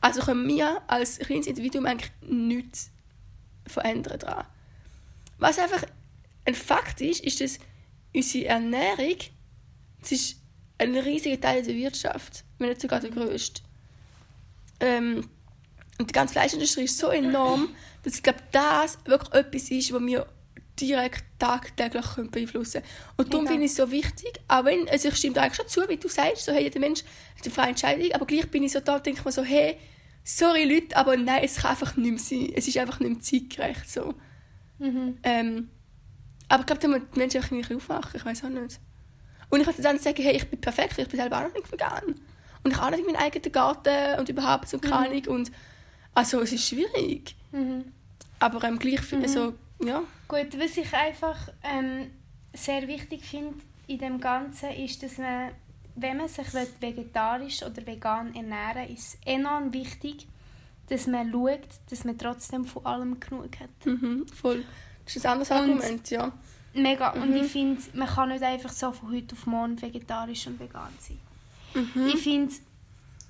[0.00, 2.90] Also können wir als kleines Individuum eigentlich nichts
[3.66, 4.46] verändern daran.
[5.38, 5.84] Was einfach
[6.44, 7.58] ein Fakt ist, ist, dass
[8.14, 9.16] unsere Ernährung
[10.04, 10.36] das ist
[10.78, 13.62] ein riesiger Teil der Wirtschaft, wenn nicht sogar der größte.
[14.80, 15.30] Ähm,
[15.98, 17.68] und die ganze Fleischindustrie ist so enorm,
[18.02, 20.26] dass ich glaube, das wirklich etwas ist, was wir
[20.78, 22.92] direkt tagtäglich beeinflussen können.
[23.16, 25.88] Und darum finde ich es so wichtig, auch wenn, also ich stimme eigentlich schon zu,
[25.88, 27.02] wie du sagst, so, hey, jeder Mensch
[27.36, 29.78] hat eine freie Entscheidung, aber gleich bin ich so da und denke mir so, hey,
[30.24, 32.52] sorry Leute, aber nein, es kann einfach nicht mehr sein.
[32.56, 33.88] Es ist einfach nicht mehr zeitgerecht.
[33.88, 34.14] So.
[34.78, 35.18] Mhm.
[35.22, 35.70] Ähm,
[36.48, 38.80] aber ich glaube, da müssen die Menschen einfach ein bisschen aufwachen, ich weiß auch nicht.
[39.50, 41.70] Und ich kann dann sagen, hey, ich bin perfekt, ich bin selber auch noch nicht
[41.70, 42.14] vegan.
[42.62, 45.28] Und ich habe nicht meinen eigenen Garten und überhaupt so keine mhm.
[45.28, 45.52] Und
[46.14, 47.36] also es ist schwierig.
[47.52, 47.92] Mhm.
[48.38, 49.32] Aber ähm, gleich finde mhm.
[49.32, 50.02] so, ja.
[50.28, 52.10] Gut, was ich einfach ähm,
[52.52, 55.50] sehr wichtig finde in dem Ganzen ist, dass man,
[55.96, 56.46] wenn man sich
[56.80, 60.26] vegetarisch oder vegan ernähren will, ist enorm wichtig,
[60.88, 63.86] dass man schaut, dass man trotzdem von allem genug hat.
[63.86, 64.64] Mhm, voll.
[65.04, 66.32] Das ist ein anderes Argument, ja.
[66.74, 67.14] Mega.
[67.14, 67.22] Mhm.
[67.22, 70.92] Und ich finde, man kann nicht einfach so von heute auf morgen vegetarisch und vegan
[70.98, 71.18] sein.
[71.74, 72.06] Mhm.
[72.08, 72.54] Ich finde,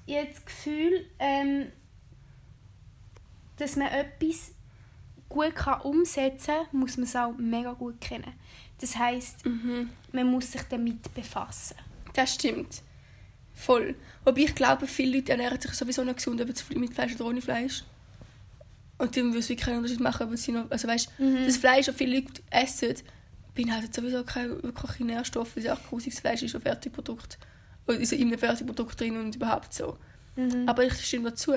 [0.07, 1.67] ich habe das Gefühl, ähm,
[3.57, 4.53] dass man etwas
[5.29, 8.33] gut kann umsetzen kann, muss man es auch mega gut kennen.
[8.81, 9.91] Das heisst, mhm.
[10.13, 11.77] man muss sich damit befassen.
[12.15, 12.83] Das stimmt.
[13.55, 13.95] Voll.
[14.25, 17.43] Wobei ich glaube, viele Leute ernähren sich sowieso nicht gesund, ob mit Fleisch oder ohne
[17.43, 17.85] Fleisch.
[18.99, 21.45] Und dann würde es wirklich keinen Unterschied machen, ob sie noch, also weißt, mhm.
[21.47, 22.95] das Fleisch, das viele Leute essen,
[23.55, 27.39] beinhaltet sowieso keine wirklichen Nährstoffe, weil es auch grusiges Fleisch ist, ein Fertigprodukt.
[27.87, 29.99] Oder ist in einem Fertigprodukt drin und überhaupt so.
[30.37, 30.69] Mhm.
[30.69, 31.55] Aber ich stimme dazu.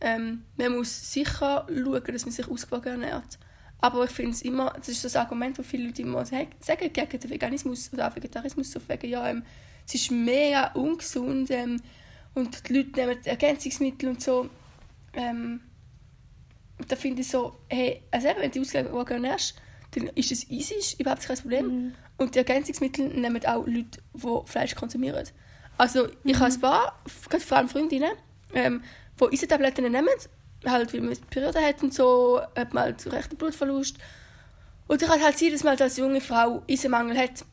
[0.00, 3.38] Ähm, man muss sicher schauen, dass man sich ausgewogen ernährt.
[3.78, 6.48] Aber ich finde es immer, das ist das Argument, das viele Leute immer sagen,
[6.92, 9.42] gegen den Veganismus oder auch Vegetarismus, so wegen, ja, ähm,
[9.94, 11.80] es ist mega ungesund ähm,
[12.34, 14.48] und die Leute nehmen Ergänzungsmittel und so.
[15.12, 15.60] Ähm,
[16.86, 19.56] da finde ich so, hey, also eben, wenn du ausgewogen ernährst,
[19.92, 21.66] dann ist es easy, ist überhaupt kein Problem.
[21.66, 21.94] Mhm.
[22.18, 25.26] Und die Ergänzungsmittel nehmen auch Leute, die Fleisch konsumieren.
[25.76, 26.40] Also ich mhm.
[26.40, 28.12] habe ein paar, vor allem Freundinnen,
[28.54, 28.82] ähm,
[29.20, 30.08] die Eisentabletten nehmen,
[30.64, 33.96] halt, weil man Periode hat und so, hat man halt rechten Blutverlust.
[34.86, 37.44] Und dann kann halt sein, dass man als junge Frau Eisenmangel hat.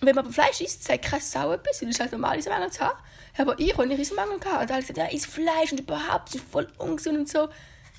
[0.00, 2.80] Wenn man aber Fleisch isst, sagt kein Sau etwas, weil es halt normal Eisenmangel zu
[2.80, 2.98] haben.
[3.36, 4.70] Aber ich habe nicht Eisenmangel gehabt.
[4.70, 7.48] Und ich gesagt, ja, isst Fleisch und überhaupt, das ist voll ungesund und so.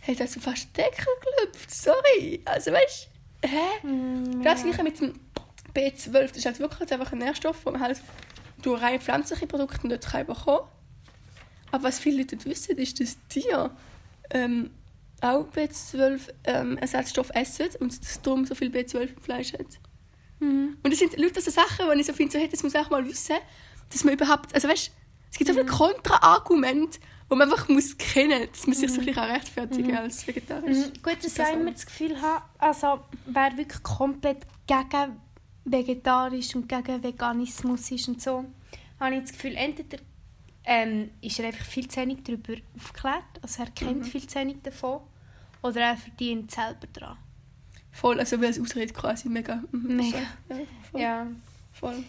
[0.08, 2.42] Hat also fast den Deckel gelüpft, sorry.
[2.46, 3.08] Also weißt
[3.46, 3.88] hä?
[3.88, 5.20] Mm, das gleiche mit dem
[5.76, 8.02] B12, das ist halt wirklich einfach ein Nährstoff, den man halt
[8.62, 10.68] durch rein pflanzliche Produkte nicht bekommen kann.
[11.72, 13.72] Aber was viele Leute nicht wissen, ist, dass Tiere
[14.32, 14.72] ähm,
[15.22, 19.80] auch B12-Ersatzstoff ähm, essen und dass darum so viel B12 im Fleisch hat.
[20.42, 20.78] Mhm.
[20.84, 22.80] Und das sind Leute, so Sachen, die ich so finde, so, hey, das muss ich
[22.80, 23.36] auch mal wissen,
[23.92, 24.92] dass man überhaupt, also weißt,
[25.32, 25.70] es gibt so viele mhm.
[25.70, 29.98] Kontraargumente, die man einfach muss kennen muss, dass man sich so ein bisschen rechtfertigen mhm.
[29.98, 30.78] als vegetarisch.
[30.78, 30.94] Mhm.
[31.02, 35.22] Gut, dass ich immer das Gefühl habe, also wer wirklich komplett gegen
[35.64, 38.46] vegetarisch und gegen Veganismus ist und so,
[39.00, 39.98] habe ich das Gefühl, entweder
[40.64, 44.04] ähm, ist er einfach viel zu wenig darüber aufgeklärt, also er kennt mhm.
[44.06, 45.02] viel zu wenig davon,
[45.62, 47.18] oder er verdient selber daran.
[47.92, 49.62] Voll, also weil es Ausrede quasi mega.
[49.72, 50.18] Mhm, mega.
[50.18, 50.56] Ja,
[50.92, 51.02] voll.
[51.02, 51.28] Ja.
[51.74, 52.04] voll.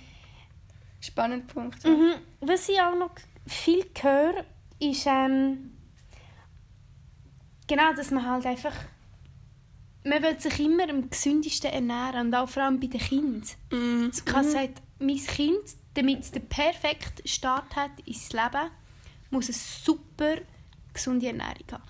[1.01, 1.83] Spannender Punkt.
[1.83, 1.91] Ja.
[1.91, 2.15] Mhm.
[2.41, 3.11] Was ich auch noch
[3.47, 4.45] viel höre,
[4.79, 5.73] ist ähm,
[7.67, 8.75] genau, dass man halt einfach
[10.05, 13.43] man will sich immer am gesündesten ernähren und auch vor allem bei den Kindern.
[13.71, 14.07] Mm.
[14.07, 14.51] Also kann mhm.
[14.51, 15.63] sagt, mein Kind,
[15.95, 18.71] damit es den perfekten Start hat ins Leben,
[19.31, 20.37] muss eine super
[20.93, 21.83] gesunde Ernährung haben.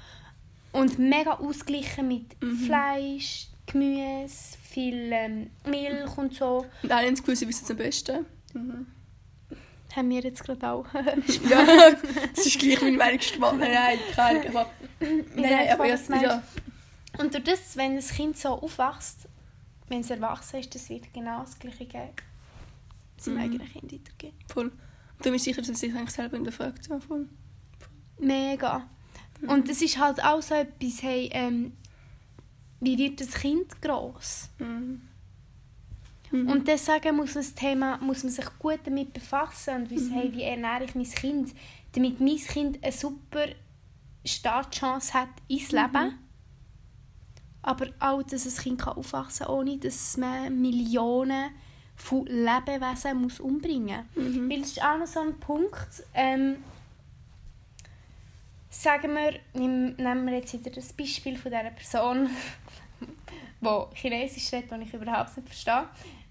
[0.73, 2.57] Und mega ausgleichen mit mhm.
[2.67, 6.67] Fleisch, Gemüse, viel ähm, Milch und so.
[6.83, 8.27] Und alle haben das Gefühl, sie wissen es am besten.
[8.55, 8.87] Mhm.
[9.95, 10.87] Haben wir jetzt gerade auch.
[10.95, 11.91] ja,
[12.35, 13.57] das ist gleich meine Meinung gemacht.
[13.59, 14.57] Nein, nein, keine Ahnung.
[14.57, 16.43] Aber, nein, nein, aber jetzt, ja.
[17.19, 19.29] Und durch das, wenn das Kind so aufwächst,
[19.89, 22.09] wenn es erwachsen ist, das wird genau das Gleiche geben.
[23.19, 23.41] Seinem Mhm.
[23.43, 24.39] eigenen Kind weitergeben.
[24.49, 24.65] Voll.
[24.67, 26.89] Und du bist sicher, dass du dich eigentlich selber hinterfragt.
[26.89, 27.29] Ja, voll.
[28.19, 28.89] Mega.
[29.47, 31.77] Und es ist halt auch so etwas, hey, ähm,
[32.83, 34.49] wie wird das Kind gross?
[34.59, 35.03] Mhm.
[36.33, 40.33] Und deswegen muss man, das Thema, muss man sich gut damit befassen und wissen, hey,
[40.33, 41.55] wie ernähre ich mein Kind,
[41.93, 43.47] damit mein Kind eine super
[44.25, 46.19] Startchance hat ins Leben.
[47.61, 51.51] Aber auch, dass ein Kind kann aufwachsen kann, ohne dass man Millionen
[51.97, 54.25] von Lebewesen muss umbringen muss.
[54.25, 54.51] Mhm.
[54.51, 56.57] Weil es ist auch noch so ein Punkt, ähm,
[58.73, 62.31] sagen wir, nehm- nehmen wir jetzt wieder das Beispiel von dieser Person,
[63.61, 65.85] die Chinesisch redet, die ich überhaupt nicht verstehe.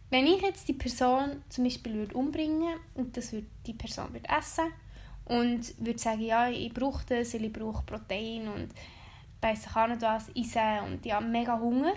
[0.10, 4.28] Wenn ich jetzt die Person zum Beispiel würde umbringen und das würde die Person würde
[4.28, 4.66] essen
[5.26, 8.70] und würde sagen, ja, ich brauche das, weil ich brauche Protein und
[9.40, 11.94] weiss ich auch nicht was, essen und ich habe mega Hunger.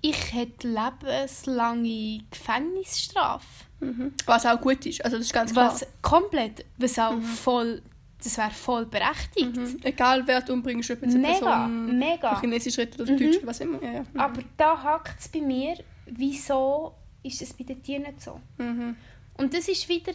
[0.00, 3.64] Ich hätte lebenslange Gefängnisstrafe.
[3.80, 4.14] Mhm.
[4.26, 5.04] Was auch gut ist.
[5.04, 5.72] Also das ist ganz klar.
[5.72, 7.82] Was komplett, was auch voll,
[8.22, 9.56] das wäre voll berechtigt.
[9.56, 9.80] Mhm.
[9.82, 12.40] Egal wer du umbringst, ob jetzt eine Mega, Person mega.
[12.40, 13.18] Chinesisch redet oder Mhm.
[13.18, 13.82] Deutsch was immer.
[13.82, 14.00] Ja, ja.
[14.00, 14.20] Mhm.
[14.20, 15.76] Aber da hakt es bei mir,
[16.06, 18.40] wieso ist es bei den Tieren nicht so?
[18.58, 18.96] Mhm.
[19.36, 20.12] Und das ist wieder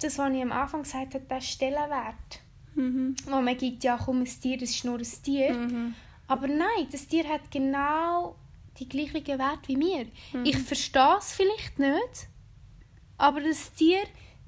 [0.00, 2.40] das, was ich am Anfang gesagt habe, der Stellenwert.
[2.74, 3.16] Mhm.
[3.26, 5.54] Wo man gibt, ja komm, ein Tier, das ist nur ein Tier.
[5.54, 5.94] Mhm.
[6.28, 8.36] Aber nein, das Tier hat genau
[8.78, 10.04] die gleichen Werte wie wir.
[10.34, 10.44] Mhm.
[10.44, 12.28] Ich verstehe es vielleicht nicht,
[13.16, 14.00] aber das Tier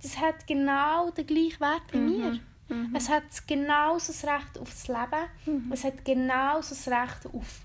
[0.02, 2.40] das hat genau den gleichen Wert wie wir.
[2.68, 2.94] Mhm.
[2.94, 5.72] Es hat genauso das Recht auf das Leben.
[5.72, 7.60] Es hat genauso das Recht auf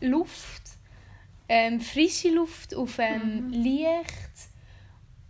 [0.00, 0.62] Luft,
[1.48, 4.48] ähm, frische Luft, auf ähm, Licht.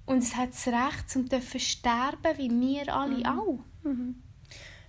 [0.07, 3.61] Und es hat das Recht, zum dürfen sterben, wie wir alle auch.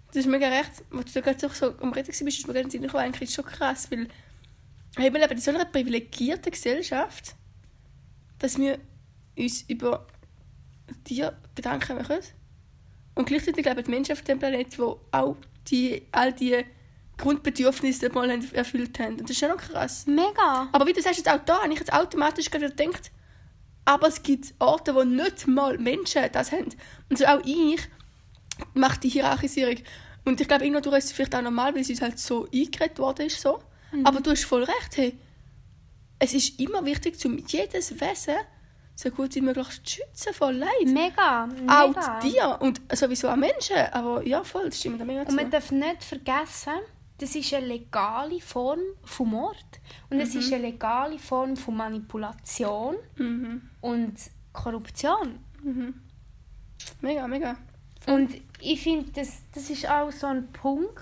[0.08, 2.69] Das ist mega recht, was du gerade so, am Reden warst, ist mir gerade in
[2.69, 4.08] den Sinn eigentlich schon krass, weil
[4.97, 7.36] hey, wir leben in so einer privilegierten Gesellschaft,
[8.39, 8.79] dass wir
[9.38, 10.08] uns über
[11.03, 12.19] Tiere Gedanken machen.
[13.15, 16.65] Und gleichzeitig leben die Menschen auf dem Planeten, die auch die, all die
[17.17, 19.13] Grundbedürfnisse mal erfüllt haben.
[19.13, 20.06] Und das ist schon noch krass.
[20.06, 20.67] Mega.
[20.71, 23.12] Aber wie du sagst, jetzt auch da habe ich jetzt automatisch gerade gedacht,
[23.86, 26.69] aber es gibt Orte, wo nicht mal Menschen das haben.
[27.10, 27.82] Und so auch ich
[28.73, 29.78] mache die Hierarchisierung.
[30.25, 32.97] Und ich glaube, irgendwo ist es vielleicht auch normal, weil es uns halt so eingeredet
[32.97, 33.39] worden ist.
[33.39, 33.62] So.
[34.04, 34.97] Aber du hast voll recht.
[34.97, 35.17] Hey,
[36.19, 38.36] es ist immer wichtig, um jedes Wesen
[38.95, 40.69] so gut wie möglich zu schützen vor Leid.
[40.86, 41.43] Mega.
[41.67, 42.19] Auch mega.
[42.21, 43.75] die Tiere und sowieso auch Menschen.
[43.91, 45.36] Aber ja, voll, das stimmt mega Und zu.
[45.36, 46.73] man darf nicht vergessen,
[47.17, 49.65] das ist eine legale Form von Mord.
[50.10, 53.62] Und es ist eine legale Form von Manipulation Mhm.
[53.81, 54.13] und
[54.53, 55.39] Korruption.
[57.01, 57.58] Mega, mega.
[58.08, 58.31] Und
[58.62, 60.93] ich finde, das, das ist auch so ein Punkt,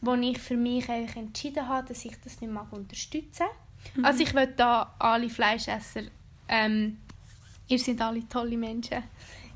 [0.00, 3.46] wo ich für mich entschieden habe, dass ich das nicht mag unterstützen
[4.02, 6.02] Also ich will da alle Fleischesser,
[6.48, 6.98] ähm,
[7.68, 9.02] ihr seid alle tolle Menschen.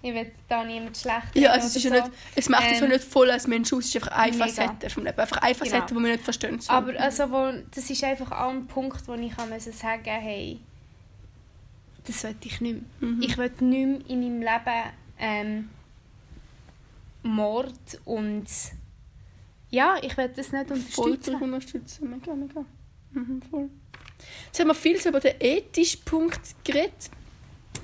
[0.04, 2.78] Ich will da niemand schlecht Ja, also es, ist ja oder nicht, es macht es
[2.78, 4.46] Ähm, ja nicht voll als Mensch aus, es ist einfach eine mega.
[4.46, 5.18] Facette vom Leben.
[5.20, 6.00] Einfach eine Facette, Genau.
[6.00, 6.58] die wir nicht verstehen.
[6.60, 6.72] So.
[6.72, 10.58] Aber also, wo, das ist einfach auch ein Punkt, wo ich müssen sagen hey,
[12.04, 13.10] das will ich nicht mehr.
[13.10, 13.22] Mhm.
[13.22, 14.82] Ich will nicht mehr in meinem Leben
[15.20, 15.70] ähm,
[17.22, 18.44] Mord und
[19.70, 21.34] ja, ich will das nicht voll unterstützen.
[21.42, 22.10] unterstützen.
[22.10, 22.64] Mega, mega.
[23.12, 23.70] Mhm, voll.
[24.46, 27.10] Jetzt haben wir viel über den ethischen Punkt geredet.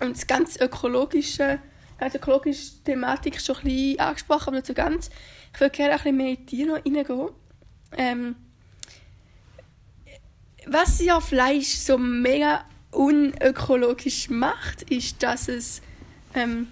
[0.01, 1.59] Und das ganze ökologische,
[1.99, 5.11] also ökologische Thematik schon ein bisschen angesprochen, aber nicht so ganz.
[5.55, 7.31] Ich würde gerne ein bisschen mehr in die noch reingehen.
[7.97, 8.37] Ähm,
[10.67, 15.81] was ja Fleisch so mega unökologisch macht, ist, dass es
[16.35, 16.69] ähm,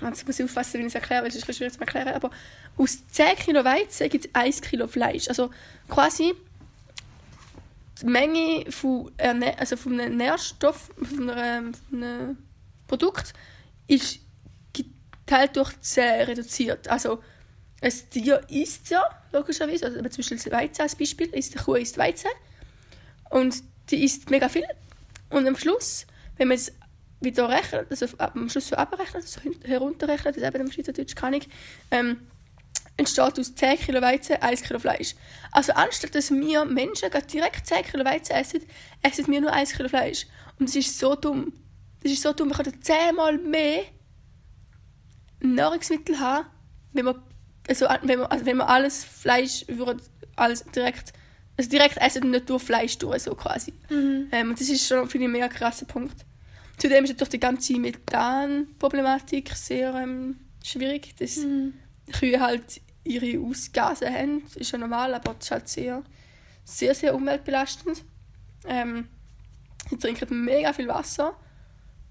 [0.00, 2.08] Jetzt muss ich aufpassen, wenn ich es erkläre, weil es ist schwierig zu erklären.
[2.08, 2.30] Aber
[2.76, 5.28] aus 10 Kilo Weizen gibt es 1 Kilo Fleisch.
[5.28, 5.50] Also
[5.88, 6.34] quasi
[8.00, 12.38] die Menge von, also von einem Nährstoff, von einem, von einem
[12.86, 13.32] Produkt,
[13.86, 14.20] ist
[14.72, 16.88] geteilt durch 10 reduziert.
[16.88, 17.22] Also
[17.80, 21.98] ein Tier isst ja, logischerweise, also zum Beispiel Weizen als Beispiel, isst eine Kuh isst
[21.98, 22.30] Weizen
[23.30, 24.66] und die isst mega viel.
[25.30, 26.06] Und am Schluss,
[26.36, 26.72] wenn man es
[27.20, 31.48] wieder rechnet, also am Schluss so abrechnet, also herunterrechnet, das eben im Schweizerdeutsch kann ich,
[31.90, 32.20] ähm,
[32.96, 35.14] entsteht aus 10 Kilo Weizen 1 Kilo Fleisch.
[35.52, 38.62] Also anstatt dass wir Menschen direkt 10 Kilo Weizen essen,
[39.02, 40.26] essen wir nur 1 Kilo Fleisch.
[40.58, 41.52] Und das ist so dumm.
[42.02, 42.48] Das ist so dumm.
[42.48, 43.82] Wir könnten zehnmal mehr
[45.40, 46.46] Nahrungsmittel haben,
[46.92, 47.22] wenn wir,
[47.68, 50.00] also, wenn wir, also wenn wir alles Fleisch würden,
[50.36, 51.12] alles direkt
[51.58, 53.72] Also direkt essen und nicht durch Fleisch durch, so quasi.
[53.88, 54.28] Mhm.
[54.32, 56.24] Ähm, und das ist schon, finde ich, ein mega krasser Punkt.
[56.78, 61.74] Zudem ist natürlich die ganze Methan-Problematik sehr ähm, schwierig, dass Mhm.
[62.12, 64.42] Kühe halt ihre Ausgase haben.
[64.44, 66.02] Das ist ja normal, aber das ist halt sehr,
[66.64, 68.02] sehr, sehr umweltbelastend.
[68.66, 69.08] Ähm,
[69.90, 71.34] sie trinken mega viel Wasser,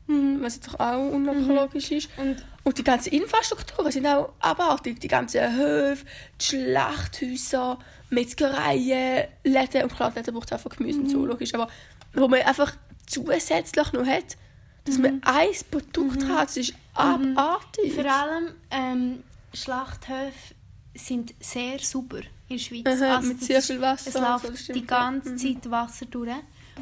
[0.08, 0.38] Mhm.
[0.42, 2.10] was jetzt auch unökologisch ist.
[2.18, 5.00] Und Und die ganzen Infrastrukturen sind auch abartig.
[5.00, 6.06] Die ganzen Höfe,
[6.40, 7.80] die Schlachthäuser,
[8.12, 9.84] Metzgereien, Läden.
[9.84, 11.54] Und klar, Läden braucht einfach Gemüse und so, logisch.
[11.54, 11.68] Aber
[12.14, 12.76] wo man einfach
[13.08, 14.38] zusätzlich noch hat,
[14.86, 17.94] dass man ein Produkt hat, das ist abartig.
[17.94, 20.55] vor allem ähm, Schlachthöfe
[20.96, 22.86] sind sehr sauber in der Schweiz.
[22.88, 24.86] Aha, Also mit sehr viel Wasser Es so, läuft stimmt, die ja.
[24.86, 25.38] ganze Mhm.
[25.38, 26.32] Zeit Wasser durch.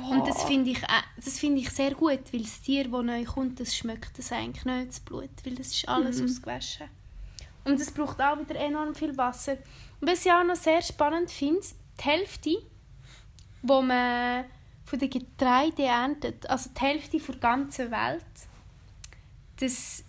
[0.09, 0.47] Und das Boah.
[0.47, 3.75] finde ich, äh, das finde ich sehr gut, weil das Tier, das neu kommt, das
[3.75, 6.25] schmeckt das eigentlich nicht, das Blut, weil das ist alles Mhm.
[6.25, 6.87] ausgewaschen.
[7.65, 9.57] Und es braucht auch wieder enorm viel Wasser.
[10.01, 11.61] Und was ich auch noch sehr spannend finde,
[11.99, 12.57] die Hälfte,
[13.61, 14.45] wo man
[14.83, 18.25] von den Getreide erntet, also die Hälfte der ganzen Welt,
[19.59, 20.03] das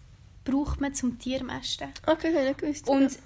[0.45, 1.89] braucht man zum Tiermästen.
[2.07, 2.89] Okay, ich gewusst.
[2.89, 3.19] Und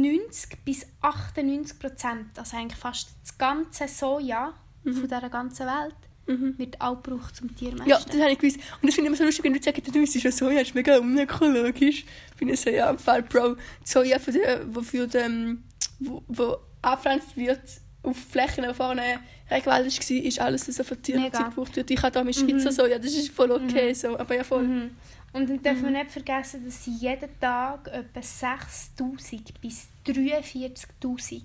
[0.00, 4.52] 90 bis 98 Prozent, also eigentlich fast das ganze Soja
[4.82, 5.94] von dieser ganzen Welt,
[6.26, 6.54] Mhm.
[6.58, 7.86] wird auch gebraucht zum Tiermästen.
[7.86, 8.56] Ja, das habe ich gewusst.
[8.80, 10.68] Und das finde ich immer so lustig, wenn du sagst, du isst ja Soja, das
[10.68, 12.06] ist mega unökologisch.
[12.30, 13.22] Ich bin so, ja, im Fall.
[13.22, 13.54] Die
[13.84, 15.64] Soja, von der, wofür dem,
[16.00, 17.60] wo, wo angepflanzt wird,
[18.02, 19.02] auf Flächen, die vorne
[19.50, 21.42] Regenwald war, ist alles, so für Tiere Mega.
[21.42, 21.90] gebraucht wird.
[21.90, 24.90] Ich habe da mit Schweizer Soja, das ist voll okay, so, aber ja voll.
[25.34, 25.40] Mhm.
[25.40, 31.42] Und dann dürfen wir nicht vergessen, dass jeden Tag etwa 6000 bis 43.000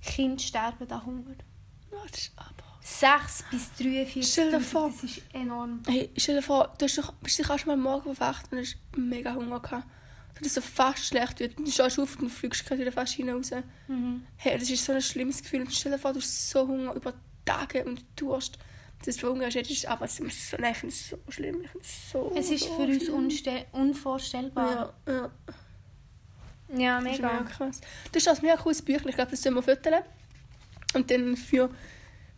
[0.00, 1.34] Kinder sterben an Hunger.
[1.90, 2.52] Das ist aber...
[2.80, 4.90] 6 bis 43.000, Stell dir vor.
[4.90, 5.82] das ist enorm.
[5.88, 8.58] Hey, stell dir vor, du hast doch, bist sicher auch schon mal morgen aufgewacht und
[8.58, 9.88] hast mega Hunger gehabt.
[10.36, 13.14] Wenn es so fast schlecht wird, dann stehst du auf und fliegst gerade wieder fast
[13.14, 13.50] hinaus.
[13.88, 14.24] Mhm.
[14.36, 15.62] Hey, das ist so ein schlimmes Gefühl.
[15.62, 18.56] Und stell dir vor, du hast so Hunger über Tage und Durst.
[19.06, 21.60] Das jetzt ist aber es ist so, nein, ich finde es so schlimm.
[21.62, 22.82] Ich finde es so, Es ist so für
[23.14, 23.64] uns schlimm.
[23.72, 24.94] unvorstellbar.
[25.06, 25.30] Ja, ja.
[26.76, 27.32] Ja, Das ist mega.
[27.32, 27.80] mega krass.
[28.12, 29.08] Das ist ein mega cooles Büchlein.
[29.10, 30.04] Ich glaube, das sollen wir fotografieren.
[30.94, 31.70] Und dann für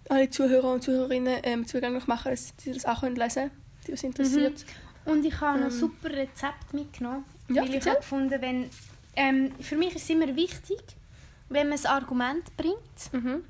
[0.08, 3.92] alle Zuhörer und Zuhörerinnen ähm, zugänglich machen, dass sie das auch können lesen können, die
[3.92, 4.64] es interessiert.
[5.06, 5.72] Und ich habe noch Ähm.
[5.72, 7.24] super Rezept mitgenommen.
[7.48, 8.68] Ja, weil ich habe gefunden, wenn,
[9.16, 10.80] ähm, für mich ist es immer wichtig,
[11.48, 12.76] wenn man ein Argument bringt,
[13.12, 13.44] Mhm.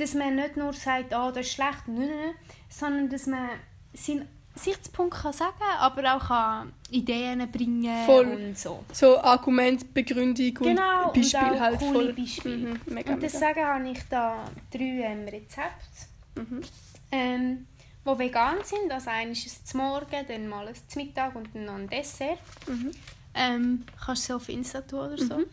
[0.00, 2.34] Dass man nicht nur sagt, oh, das ist schlecht, nein, nein,
[2.68, 3.48] sondern dass man
[3.92, 8.26] seinen Sichtspunkt kann sagen aber auch kann Ideen bringen Voll.
[8.26, 8.84] und so.
[8.92, 12.12] So Argument, Begründung und Genau, Beispiel und auch halt coole voll.
[12.12, 12.56] Beispiele.
[12.56, 13.16] Mhm, mega, und mega.
[13.16, 16.60] deswegen habe ich da drei ähm, Rezepte, Mhm.
[17.12, 17.66] ähm,
[18.04, 18.90] die vegan sind.
[18.90, 22.38] Also eines ist zum Morgen, dann mal ein zum Mittag und dann noch ein Dessert.
[22.66, 22.90] Mhm.
[23.34, 25.38] Ähm, kannst du auf Insta tun oder so.
[25.38, 25.46] Mhm.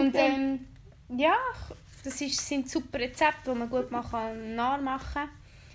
[0.00, 0.66] Und ähm,
[1.16, 1.34] ja,
[2.04, 5.28] das ist, sind super Rezepte, die man gut mal kann nachmachen kann.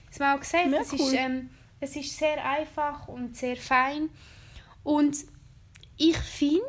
[0.10, 1.00] Das haben wir auch gesehen, Ja, es, cool.
[1.00, 4.10] ist, ähm, es ist sehr einfach und sehr fein.
[4.84, 5.18] Und
[5.98, 6.62] ich finde,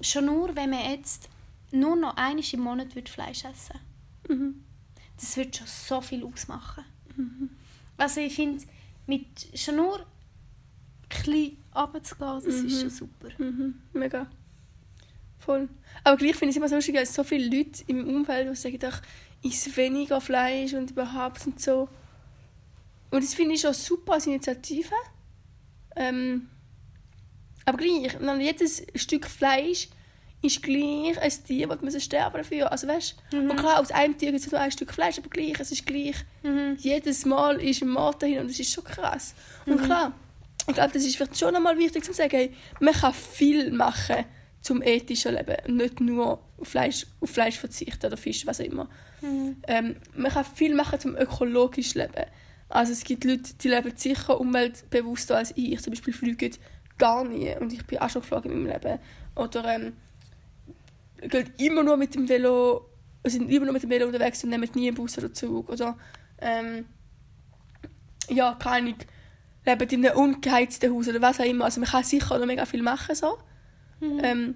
[0.00, 1.28] schon nur, wenn man jetzt
[1.70, 3.78] nur noch einmal im Monat würde Fleisch essen
[4.28, 4.62] Mhm.
[5.16, 6.84] das würde schon so viel ausmachen.
[7.96, 8.64] Also ich finde,
[9.06, 9.26] mit
[9.58, 10.06] schon nur ein
[11.08, 13.28] bisschen runterzugehen, das ist schon super.
[13.38, 13.80] Mhm.
[13.92, 14.26] Mega.
[15.38, 15.68] Voll.
[16.04, 18.54] Aber gleich finde ich es immer so lustig, dass so viele Leute im Umfeld, die
[18.54, 19.02] sagen, ach,
[19.42, 21.88] iss weniger Fleisch und überhaupt und so.
[23.10, 24.94] Und das finde ich schon super als Initiative.
[25.96, 26.48] Ähm,
[27.64, 29.88] aber gleich, jedes Stück Fleisch
[30.40, 32.70] ist gleich ein Tier, das muss sterben dafür.
[32.70, 33.50] Also weißt, Mhm.
[33.50, 35.86] Und klar, aus einem Tier gibt es nur ein Stück Fleisch, aber gleich, es ist
[35.86, 36.16] gleich.
[36.42, 36.76] Mhm.
[36.78, 39.34] Jedes Mal ist ein Mord dahin und das ist schon krass.
[39.66, 40.12] Und klar,
[40.66, 44.24] ich glaube, das ist vielleicht schon einmal wichtig zu sagen, hey, man kann viel machen
[44.60, 48.88] zum ethischen Leben, nicht nur auf Fleisch, auf Fleisch verzichten oder Fisch, was auch immer.
[49.20, 49.56] Mhm.
[49.66, 52.26] Ähm, man kann viel machen zum ökologischen Leben.
[52.68, 55.72] Also es gibt Leute, die leben sicher umweltbewusster als ich.
[55.72, 56.50] Ich zum Beispiel fliege
[56.98, 58.98] gar nie und ich bin auch schon geflogen in meinem Leben.
[59.36, 59.92] Oder ähm,
[61.20, 62.86] gehen immer nur mit dem Velo,
[63.24, 65.70] sind immer nur mit dem Velo unterwegs und nehmen nie einen Bus oder Zug.
[65.70, 65.96] Oder
[66.40, 66.84] ähm,
[68.28, 68.96] ja, keine Ahnung,
[69.64, 71.64] leben in einem ungeheizten Haus oder was auch immer.
[71.64, 73.38] Also man kann sicher noch mega viel machen so.
[74.00, 74.20] Mhm.
[74.22, 74.54] Ähm,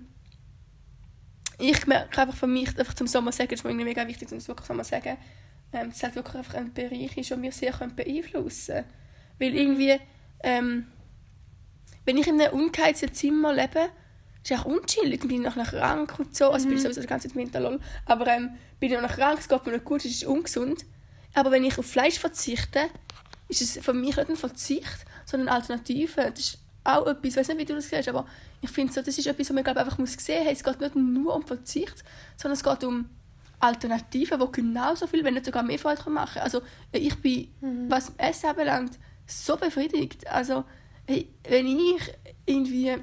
[1.58, 4.30] ich merke einfach für mich, einfach zum Sommer sagen, das ist mir irgendwie mega wichtig,
[4.32, 5.16] um es wirklich Sommer sagen,
[5.72, 8.86] ähm, dass es halt wirklich einfach ein Bereich ist, den wir sehr können beeinflussen können.
[9.38, 10.00] Weil irgendwie,
[10.42, 10.86] ähm,
[12.04, 13.90] wenn ich in einem ungeheizten Zimmer lebe,
[14.42, 17.06] ist es auch unchillig, bin ich nachher krank und so, also bin ich sowieso die
[17.06, 17.78] ganze Zeit lol.
[18.06, 20.84] aber ähm, bin ich nachher krank, es geht mir nicht gut, es ist ungesund.
[21.34, 22.80] Aber wenn ich auf Fleisch verzichte,
[23.48, 26.30] ist es für mich nicht ein Verzicht, sondern eine Alternative.
[26.30, 28.26] Das ist auch etwas, ich weiß nicht, wie du das siehst, aber
[28.60, 30.52] ich finde, so, das ist etwas, was man glaub, einfach muss sehen muss.
[30.54, 32.02] Es geht nicht nur um Verzicht,
[32.36, 33.08] sondern es geht um
[33.60, 36.44] Alternativen, die genauso viel, wenn nicht sogar mehr Freude machen können.
[36.44, 37.90] Also ich bin, Mhm.
[37.90, 40.26] was Essen anbelangt, so befriedigt.
[40.26, 40.64] Also
[41.06, 42.12] hey, wenn ich
[42.46, 42.96] irgendwie,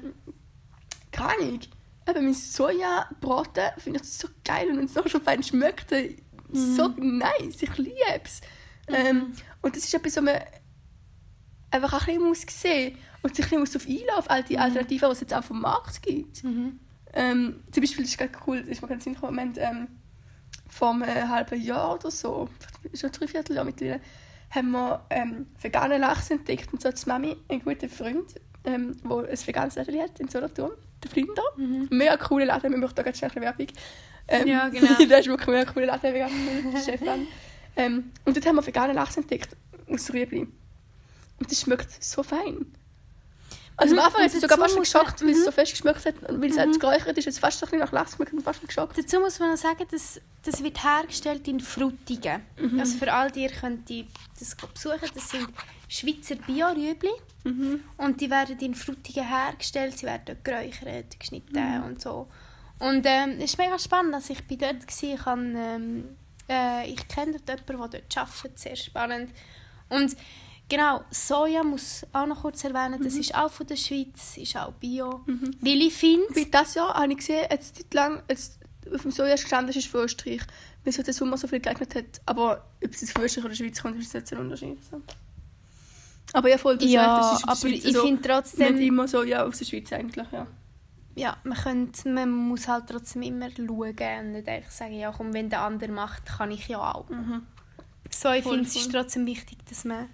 [1.12, 1.60] keine Ahnung,
[2.08, 5.92] eben mein Sojabraten, finde ich das so geil und wenn es noch schon fein schmeckt,
[5.92, 6.16] äh,
[6.52, 8.40] so nice, ich liebe es.
[8.88, 10.40] Ähm, und das ist etwas, was man
[11.70, 14.58] einfach auch ein bisschen muss sehen und sich ein bisschen darauf einlassen, auf all die
[14.58, 16.44] Alternativen, die es jetzt auch vom Markt gibt.
[16.44, 16.80] Mhm.
[17.12, 19.88] Ähm, zum Beispiel, das ist ganz cool, das ist mir ganz Sinn gekommen, haben, ähm,
[20.68, 22.48] vor einem halben Jahr oder so,
[22.94, 24.00] schon drei Vierteljahr mittlerweile,
[24.50, 26.72] haben wir ähm, veganen Lachs entdeckt.
[26.72, 30.72] Und so hat Mami einen guten Freund, ähm, der ein veganes Laden hat in Solothurn,
[31.02, 31.42] der Flinder.
[31.90, 33.74] Mega cooler Laden, wir machen da ganz schnell ein bisschen Werbung.
[34.28, 34.48] Ähm, Mhm.
[34.48, 34.94] Ja, genau.
[35.08, 36.30] der ist wirklich mega cooler Laden, vegan,
[36.82, 37.26] Stefan.
[37.76, 39.56] Ähm, und dort haben wir veganen Lachs entdeckt,
[39.88, 40.40] aus Rüebli.
[41.38, 42.66] Und das schmeckt so fein.
[43.80, 45.44] Also Mhm, am Anfang hat es sogar fast geschockt, weil es mhm.
[45.44, 46.14] so fest geschmeckt hat.
[46.28, 46.78] Und weil es mhm.
[46.78, 48.98] geräuchert ist, es fast so ein bisschen nach Lachs geschmeckt und fast geschockt.
[48.98, 52.42] Dazu muss man noch sagen, dass das wird hergestellt in Frutigen.
[52.78, 54.06] Also für all die, ihr könnt die,
[54.38, 55.48] das besuchen, das sind
[55.88, 57.10] Schweizer Bio-Rüebli.
[57.44, 57.82] Mhm.
[57.96, 62.28] Und die werden in Frutigen hergestellt, sie werden dort geräuchert, geschnitten und so.
[62.78, 65.14] Und ähm, es ist mega spannend, dass ich bin dort war.
[65.14, 66.16] Ich, habe, ähm,
[66.48, 69.30] äh, ich kenne dort jemanden, der dort arbeitet, sehr spannend.
[69.88, 70.16] Und
[70.70, 74.72] genau, Soja muss auch noch kurz erwähnen, das ist auch von der Schweiz, ist auch
[74.72, 75.20] Bio.
[75.60, 78.58] Weil ich finde, Wie das Jahr habe ich gesehen, jetzt Zeit lang, jetzt
[78.92, 80.40] auf dem Soja gestanden ist für Österreich,
[80.84, 82.22] weil sich der Sommer so viel geeignet hat.
[82.24, 84.78] Aber ob es von Österreich oder Schweiz kommt, ist jetzt ein Unterschied.
[84.90, 85.02] So.
[86.32, 88.74] Aber ja, voll, ja, das ist aber Schweiz ich so finde trotzdem...
[88.76, 90.46] nicht immer so, ja, aus der Schweiz eigentlich, ja.
[91.16, 95.34] ja, man, könnte, man muss halt trotzdem immer schauen und nicht einfach sagen, ja komm,
[95.34, 97.06] wenn der andere macht, kann ich ja auch.
[98.10, 100.08] So, ich finde, es ist trotzdem wichtig, dass man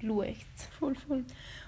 [0.00, 0.36] schaut.
[0.78, 1.24] Voll, voll.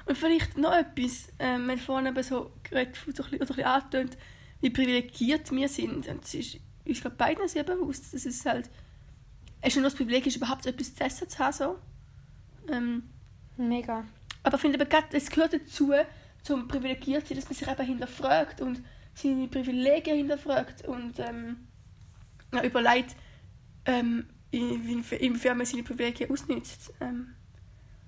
[0.07, 3.47] Und vielleicht noch etwas, ähm, wenn vorhin eben so geredet so ein bisschen, oder ein
[3.47, 4.19] bisschen angetönt,
[4.61, 6.09] wie privilegiert wir sind.
[6.09, 8.69] Und es ist uns glaube beiden sehr bewusst, dass es halt
[9.61, 11.53] es schon das Privileg ist, überhaupt etwas zu essen zu haben.
[11.53, 11.79] So.
[12.69, 13.05] Ähm,
[13.57, 14.05] Mega.
[14.43, 15.93] aber ich finde eben gerade, es gehört dazu,
[16.43, 18.83] zum privilegiert sein, dass man sich eben hinterfragt und
[19.15, 21.69] seine Privilegien hinterfragt und ähm,
[22.53, 23.15] ja, überlegt,
[23.85, 26.93] ähm, in- inwiefern man seine Privilegien ausnutzt.
[27.01, 27.35] Ähm,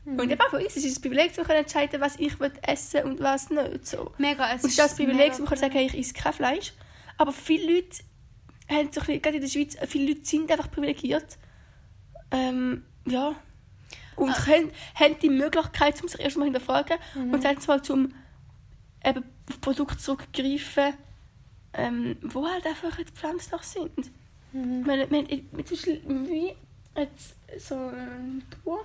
[0.04, 0.20] Mhm.
[0.20, 2.52] Und eben auch für uns ist es ein Privileg, zu können entscheiden, was ich will
[2.62, 3.86] essen und was nicht.
[3.86, 4.12] So.
[4.18, 6.72] Mega, es Und es ist das Privileg, dass man sagen ich esse kein Fleisch.
[7.16, 7.98] Aber viele Leute,
[8.68, 11.38] haben so ein bisschen, gerade in der Schweiz, viele Leute sind einfach privilegiert.
[12.30, 13.34] Ähm, ja.
[14.16, 14.46] Und Ah.
[14.46, 17.32] haben, haben die Möglichkeit, um sich erstmal hinterfragen Mhm.
[17.34, 18.14] und dann zwar zum
[19.04, 20.94] eben auf Produkte zurückgreifen,
[21.74, 24.10] ähm, wo halt einfach jetzt pflanzlich sind.
[24.52, 24.80] Mhm.
[24.80, 26.52] Ich meine, wir haben mit zum Beispiel wie
[26.96, 28.84] jetzt so ein Bauer,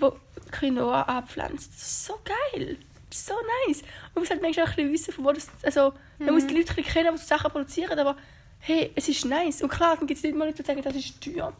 [0.00, 0.12] der
[0.50, 1.72] Quinoa anpflanzt.
[1.74, 2.78] Das ist so geil.
[3.08, 3.34] Das ist so
[3.66, 3.82] nice.
[4.14, 5.48] Man muss halt manchmal auch ein bisschen wissen, von wo das...
[5.62, 8.16] Also, man muss die Leute kennen, die so Sachen produzieren, aber
[8.58, 9.62] hey, es ist nice.
[9.62, 11.52] Und klar, dann gibt es nicht mal Leute, die sagen, das ist teuer.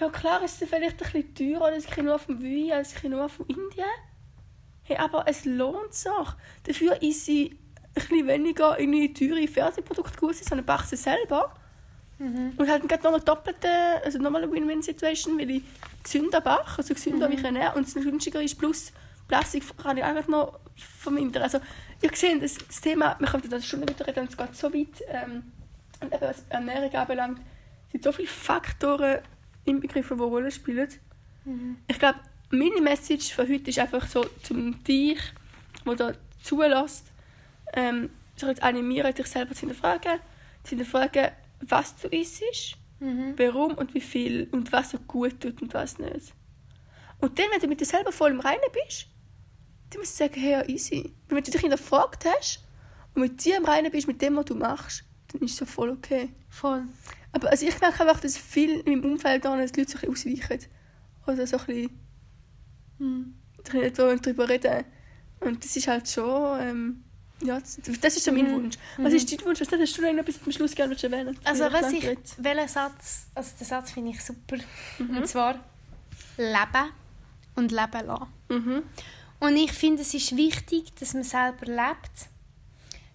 [0.00, 3.46] Ja, klar ist es vielleicht ein bisschen teurer als Quinoa vom Wui, als Quinoa von
[3.46, 3.86] Indien.
[4.84, 6.10] Hey, aber es lohnt sich.
[6.64, 11.54] Dafür ist sie ein bisschen weniger in die teure Fertigprodukte gut, sondern backt sie selber.
[12.22, 12.52] Mhm.
[12.56, 13.68] Und halt gerade nochmal doppelte,
[14.04, 15.62] also nochmal eine Win-Win-Situation, weil ich
[16.04, 17.34] gesünder backe, also gesünder Mhm.
[17.34, 18.92] mich ernähre und es günstiger ist, plus
[19.26, 21.42] Plastik kann ich einfach noch vermindern.
[21.42, 21.58] Also,
[22.00, 25.02] ihr seht, das, das Thema, wir können das schon wieder reden, es geht so weit,
[25.08, 25.42] ähm,
[26.00, 27.40] und eben was Ernährung anbelangt,
[27.90, 29.18] sind so viele Faktoren
[29.64, 30.88] inbegriffen, die eine Rolle spielen.
[31.44, 31.78] Mhm.
[31.88, 32.20] Ich glaube,
[32.50, 35.18] meine Message für heute ist einfach so zum dich,
[35.84, 36.12] der da
[36.42, 37.06] zulässt,
[37.72, 40.20] ähm, sich jetzt animieren, dich selber zu hinterfragen,
[40.62, 41.32] zu hinterfragen,
[41.62, 43.34] was du isst, Mhm.
[43.36, 46.34] warum und wie viel und was dir gut tut und was nicht.
[47.18, 49.08] Und dann, wenn du mit dir selber voll im Reinen bist,
[49.90, 51.12] dann musst du sagen, hey, ja, easy.
[51.28, 52.64] Weil Wenn du dich hinterfragt hast
[53.14, 55.66] und mit dir im Reinen bist, mit dem, was du machst, dann ist es so
[55.66, 56.30] voll okay.
[56.48, 56.84] Voll.
[57.32, 60.10] Aber also ich merke einfach, dass viel in meinem Umfeld da, dass die Leute bisschen
[60.40, 60.66] ausweichen.
[61.26, 61.90] Oder so ein bisschen,
[63.64, 64.84] ich nicht darüber reden.
[65.40, 67.04] Und das ist halt schon, ähm,
[67.44, 68.54] ja, das, ist so mein Mhm.
[68.54, 68.76] Wunsch.
[68.98, 69.60] Was ist dein Wunsch?
[69.60, 71.38] Was hast du noch etwas zum Schluss gerne erwähnen?
[71.44, 72.04] Also was ich,
[72.38, 74.56] welchen Satz, also den Satz finde ich super.
[74.98, 75.16] Mhm.
[75.18, 75.56] Und zwar
[76.36, 76.90] leben
[77.56, 78.26] und leben lassen.
[78.48, 78.82] Mhm.
[79.40, 82.28] Und ich finde, es ist wichtig, dass man selber lebt,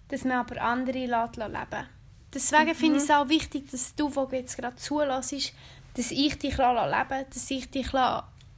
[0.08, 1.86] dass man aber andere lässt leben
[2.34, 5.52] Deswegen finde ich es auch wichtig, dass du, wo du jetzt gerade zulässt,
[5.94, 7.88] dass ich dich leben lasse, dass ich dich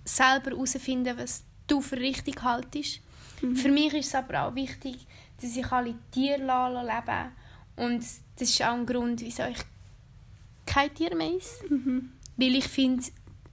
[0.05, 3.01] selber herausfinden was du für richtig haltest.
[3.55, 5.07] Für mich ist es aber auch wichtig,
[5.43, 7.33] dass ich alle Tiere lasse leben
[7.77, 9.59] Und das ist auch ein Grund, wieso ich
[10.67, 11.65] kein Tier mehr esse.
[12.37, 13.05] Weil ich finde,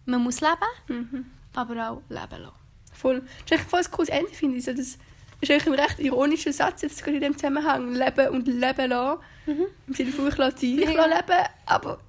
[0.05, 0.55] man muss leben,
[0.87, 1.25] Mhm.
[1.55, 2.55] aber auch leben lassen.
[2.93, 3.23] Voll.
[3.49, 4.65] Das ist voll ein cooles Ende, finde ich.
[4.65, 4.97] So, das
[5.41, 7.93] ist eigentlich ein recht ironischer Satz jetzt gerade in dem Zusammenhang.
[7.93, 9.21] Leben und leben lassen.
[9.45, 11.05] Im Sinne von, ich lasse dich Ja.
[11.05, 11.99] leben, aber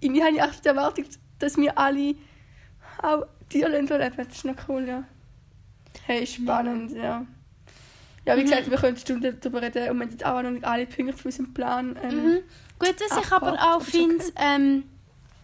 [0.00, 1.04] irgendwie habe ich echt die Erwartung,
[1.38, 2.14] dass wir alle
[3.02, 4.16] auch Tierländer leben.
[4.16, 5.04] Das ist noch cool, ja.
[6.04, 7.02] Hey, spannend, ja.
[7.02, 7.26] Ja,
[8.34, 8.44] wie Mhm.
[8.44, 11.12] gesagt, wir können Stunden darüber reden und wir haben jetzt auch noch nicht alle Punkte
[11.12, 11.96] für unseren Plan.
[12.02, 12.38] Ähm, Mhm.
[12.78, 14.32] Gut, was ich aber auch finde, okay.
[14.36, 14.84] ähm,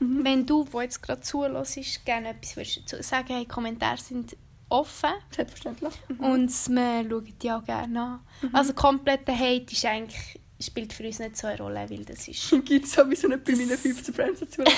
[0.00, 0.24] Mhm.
[0.24, 4.36] wenn du, wo jetzt gerade zuhörst, gerne etwas willst dazu sagen hey, Kommentare sind
[4.68, 5.94] offen Selbstverständlich.
[6.08, 6.20] Mhm.
[6.24, 8.20] und wir schauen die auch gerne an.
[8.52, 12.50] Also kompletter Hate ist eigentlich, spielt für uns nicht so eine Rolle, weil das ist
[12.64, 14.62] Gibt es sowieso nicht bei meinen 15 Friends dazu?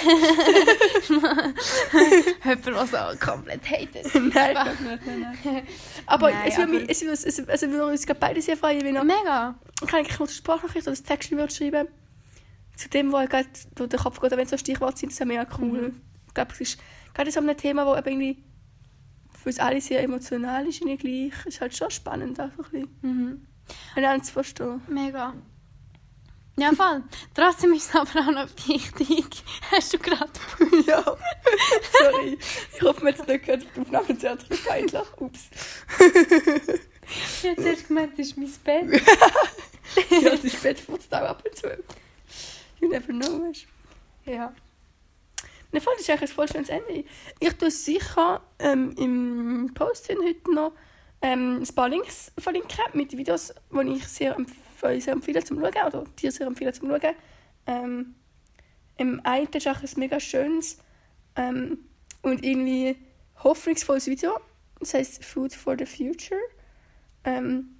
[2.44, 4.14] jemand, der so komplett hatet.
[4.14, 5.62] nein, nicht, nein, nein.
[6.06, 8.94] Aber, Nein, es, würde aber- mich, es, es, es würde uns beide sehr freuen, wenn
[8.94, 9.58] ihr Mega.
[9.86, 11.88] kann ich eine Sprachnachricht oder ein Text schreiben
[12.76, 15.46] zu dem, wo gerade durch den Kopf geht, wenn so Stichworte sind, das ist mega
[15.60, 15.90] cool.
[15.90, 16.00] Mhm.
[16.28, 16.78] Ich glaube, es ist
[17.14, 18.42] gerade so ein Thema, das irgendwie
[19.40, 21.32] für uns alle sehr emotional ist, gleich.
[21.46, 22.98] ist halt schon spannend, einfach ein bisschen.
[23.02, 23.46] Mhm.
[23.94, 24.80] Einander zu verstehen.
[24.88, 25.34] Mega.
[26.56, 27.02] Ja, voll.
[27.34, 29.26] Trotzdem ist es aber auch noch wichtig.
[29.72, 30.30] Hast du gerade...
[30.86, 31.02] ja,
[31.98, 32.38] sorry.
[32.74, 34.94] Ich hoffe, man hat es nicht gehört auf der Aufnahme sehr peinlich.
[35.16, 35.50] Ups.
[37.42, 39.02] Ich habe zuerst gemeint, das ist mein Bett.
[40.10, 41.66] ja, das ist Bett furzt auch ab und zu.
[42.80, 43.66] You never know, weißt
[44.24, 44.30] du.
[44.30, 44.54] Ja.
[45.72, 47.04] Ne, voll, das ist eigentlich ein voll schönes Ende.
[47.40, 50.72] Ich tue sicher ähm, im Post heute noch
[51.20, 54.52] ähm, ein paar Links verlinken mit Videos, die ich sehr, empf
[54.82, 57.14] euch sehr empfehle zum Schauen oder dir sehr empfehle zum Schauen.
[57.66, 58.14] Ähm,
[58.96, 60.78] Im einen ist auch ein mega schönes
[61.36, 61.78] ähm,
[62.22, 62.96] und irgendwie
[63.42, 64.38] hoffnungsvolles Video.
[64.80, 66.40] Das heißt Food for the Future.
[67.24, 67.76] Ähm,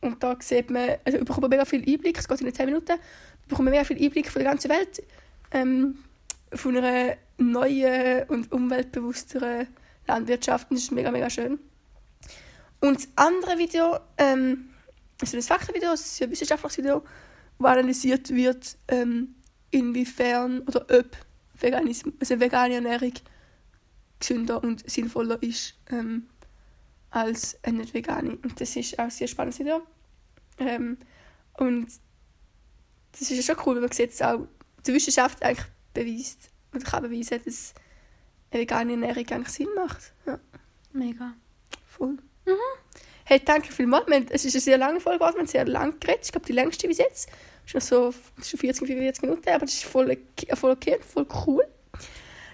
[0.00, 2.98] und da sieht man, also ich bekomme mega viel Einblick, es geht in 10 Minuten,
[3.42, 5.02] ich bekomme mega viel Einblick von der ganzen Welt.
[5.50, 5.98] Ähm,
[6.52, 9.68] von einer neuen und umweltbewussteren
[10.06, 10.68] Landwirtschaft.
[10.70, 11.58] Das ist mega, mega schön.
[12.80, 14.70] Und das andere Video, ähm,
[15.22, 17.04] ist ein Faktenvideo, es ist ein wissenschaftliches Video,
[17.58, 19.34] wo analysiert wird, ähm,
[19.70, 21.16] inwiefern oder ob
[21.60, 23.12] Veganismus, also vegane Ernährung
[24.18, 26.28] gesünder und sinnvoller ist ähm,
[27.10, 28.36] als eine nicht vegane.
[28.42, 29.82] Und das ist auch ein sehr spannendes Video.
[30.58, 30.98] Ähm,
[31.54, 31.88] und
[33.12, 34.46] das ist ja schon cool, wenn man sieht, dass auch
[34.86, 37.74] die Wissenschaft eigentlich beweist und kann beweisen, dass
[38.50, 40.12] eine vegane Ernährung eigentlich Sinn macht.
[40.26, 40.38] Ja,
[40.92, 41.34] Mega.
[41.86, 42.18] voll.
[43.30, 44.06] Hey, danke vielmals.
[44.30, 46.22] Es ist eine sehr lange Folge wir haben sehr lang geredet.
[46.24, 47.28] Ich glaube, die längste bis jetzt.
[47.66, 48.08] Ist noch so
[48.38, 50.16] es ist schon 40, 45 Minuten, aber das ist voll
[50.54, 51.62] voll, okay voll cool.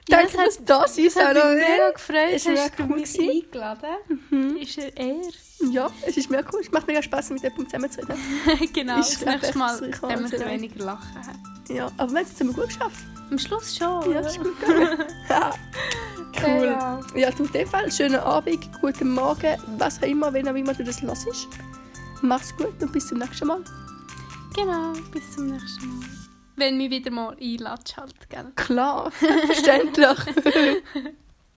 [0.09, 1.55] Ja, Danke es hat- fürs da sein, Es Sarah.
[1.55, 4.57] mich mega gefreut, mega du cool eingeladen.
[4.61, 5.23] Ist er eher?
[5.71, 6.61] Ja, es ist mega cool.
[6.61, 8.17] Es macht mega Spaß, mit jemandem zusammenzureden.
[8.75, 11.09] genau, Ist das nächste ich, Mal, wenn wir sehr weniger lachen.
[11.71, 13.05] Ja, aber wir haben es gut geschafft.
[13.31, 14.13] Am Schluss schon.
[14.13, 15.05] Ja, ist gut gegangen.
[15.31, 15.51] Ja,
[16.45, 16.65] cool.
[16.67, 17.01] Ja.
[17.15, 20.75] Ja, du in dem Fall, schönen Abend, guten Morgen, was auch immer, wenn auch immer
[20.75, 21.49] du das hörst.
[22.21, 23.65] Mach's gut und bis zum nächsten Mal.
[24.55, 26.07] Genau, bis zum nächsten Mal.
[26.57, 28.53] Wenn mich wieder mal einlatscht, halt, gell?
[28.55, 30.19] Klar, verständlich.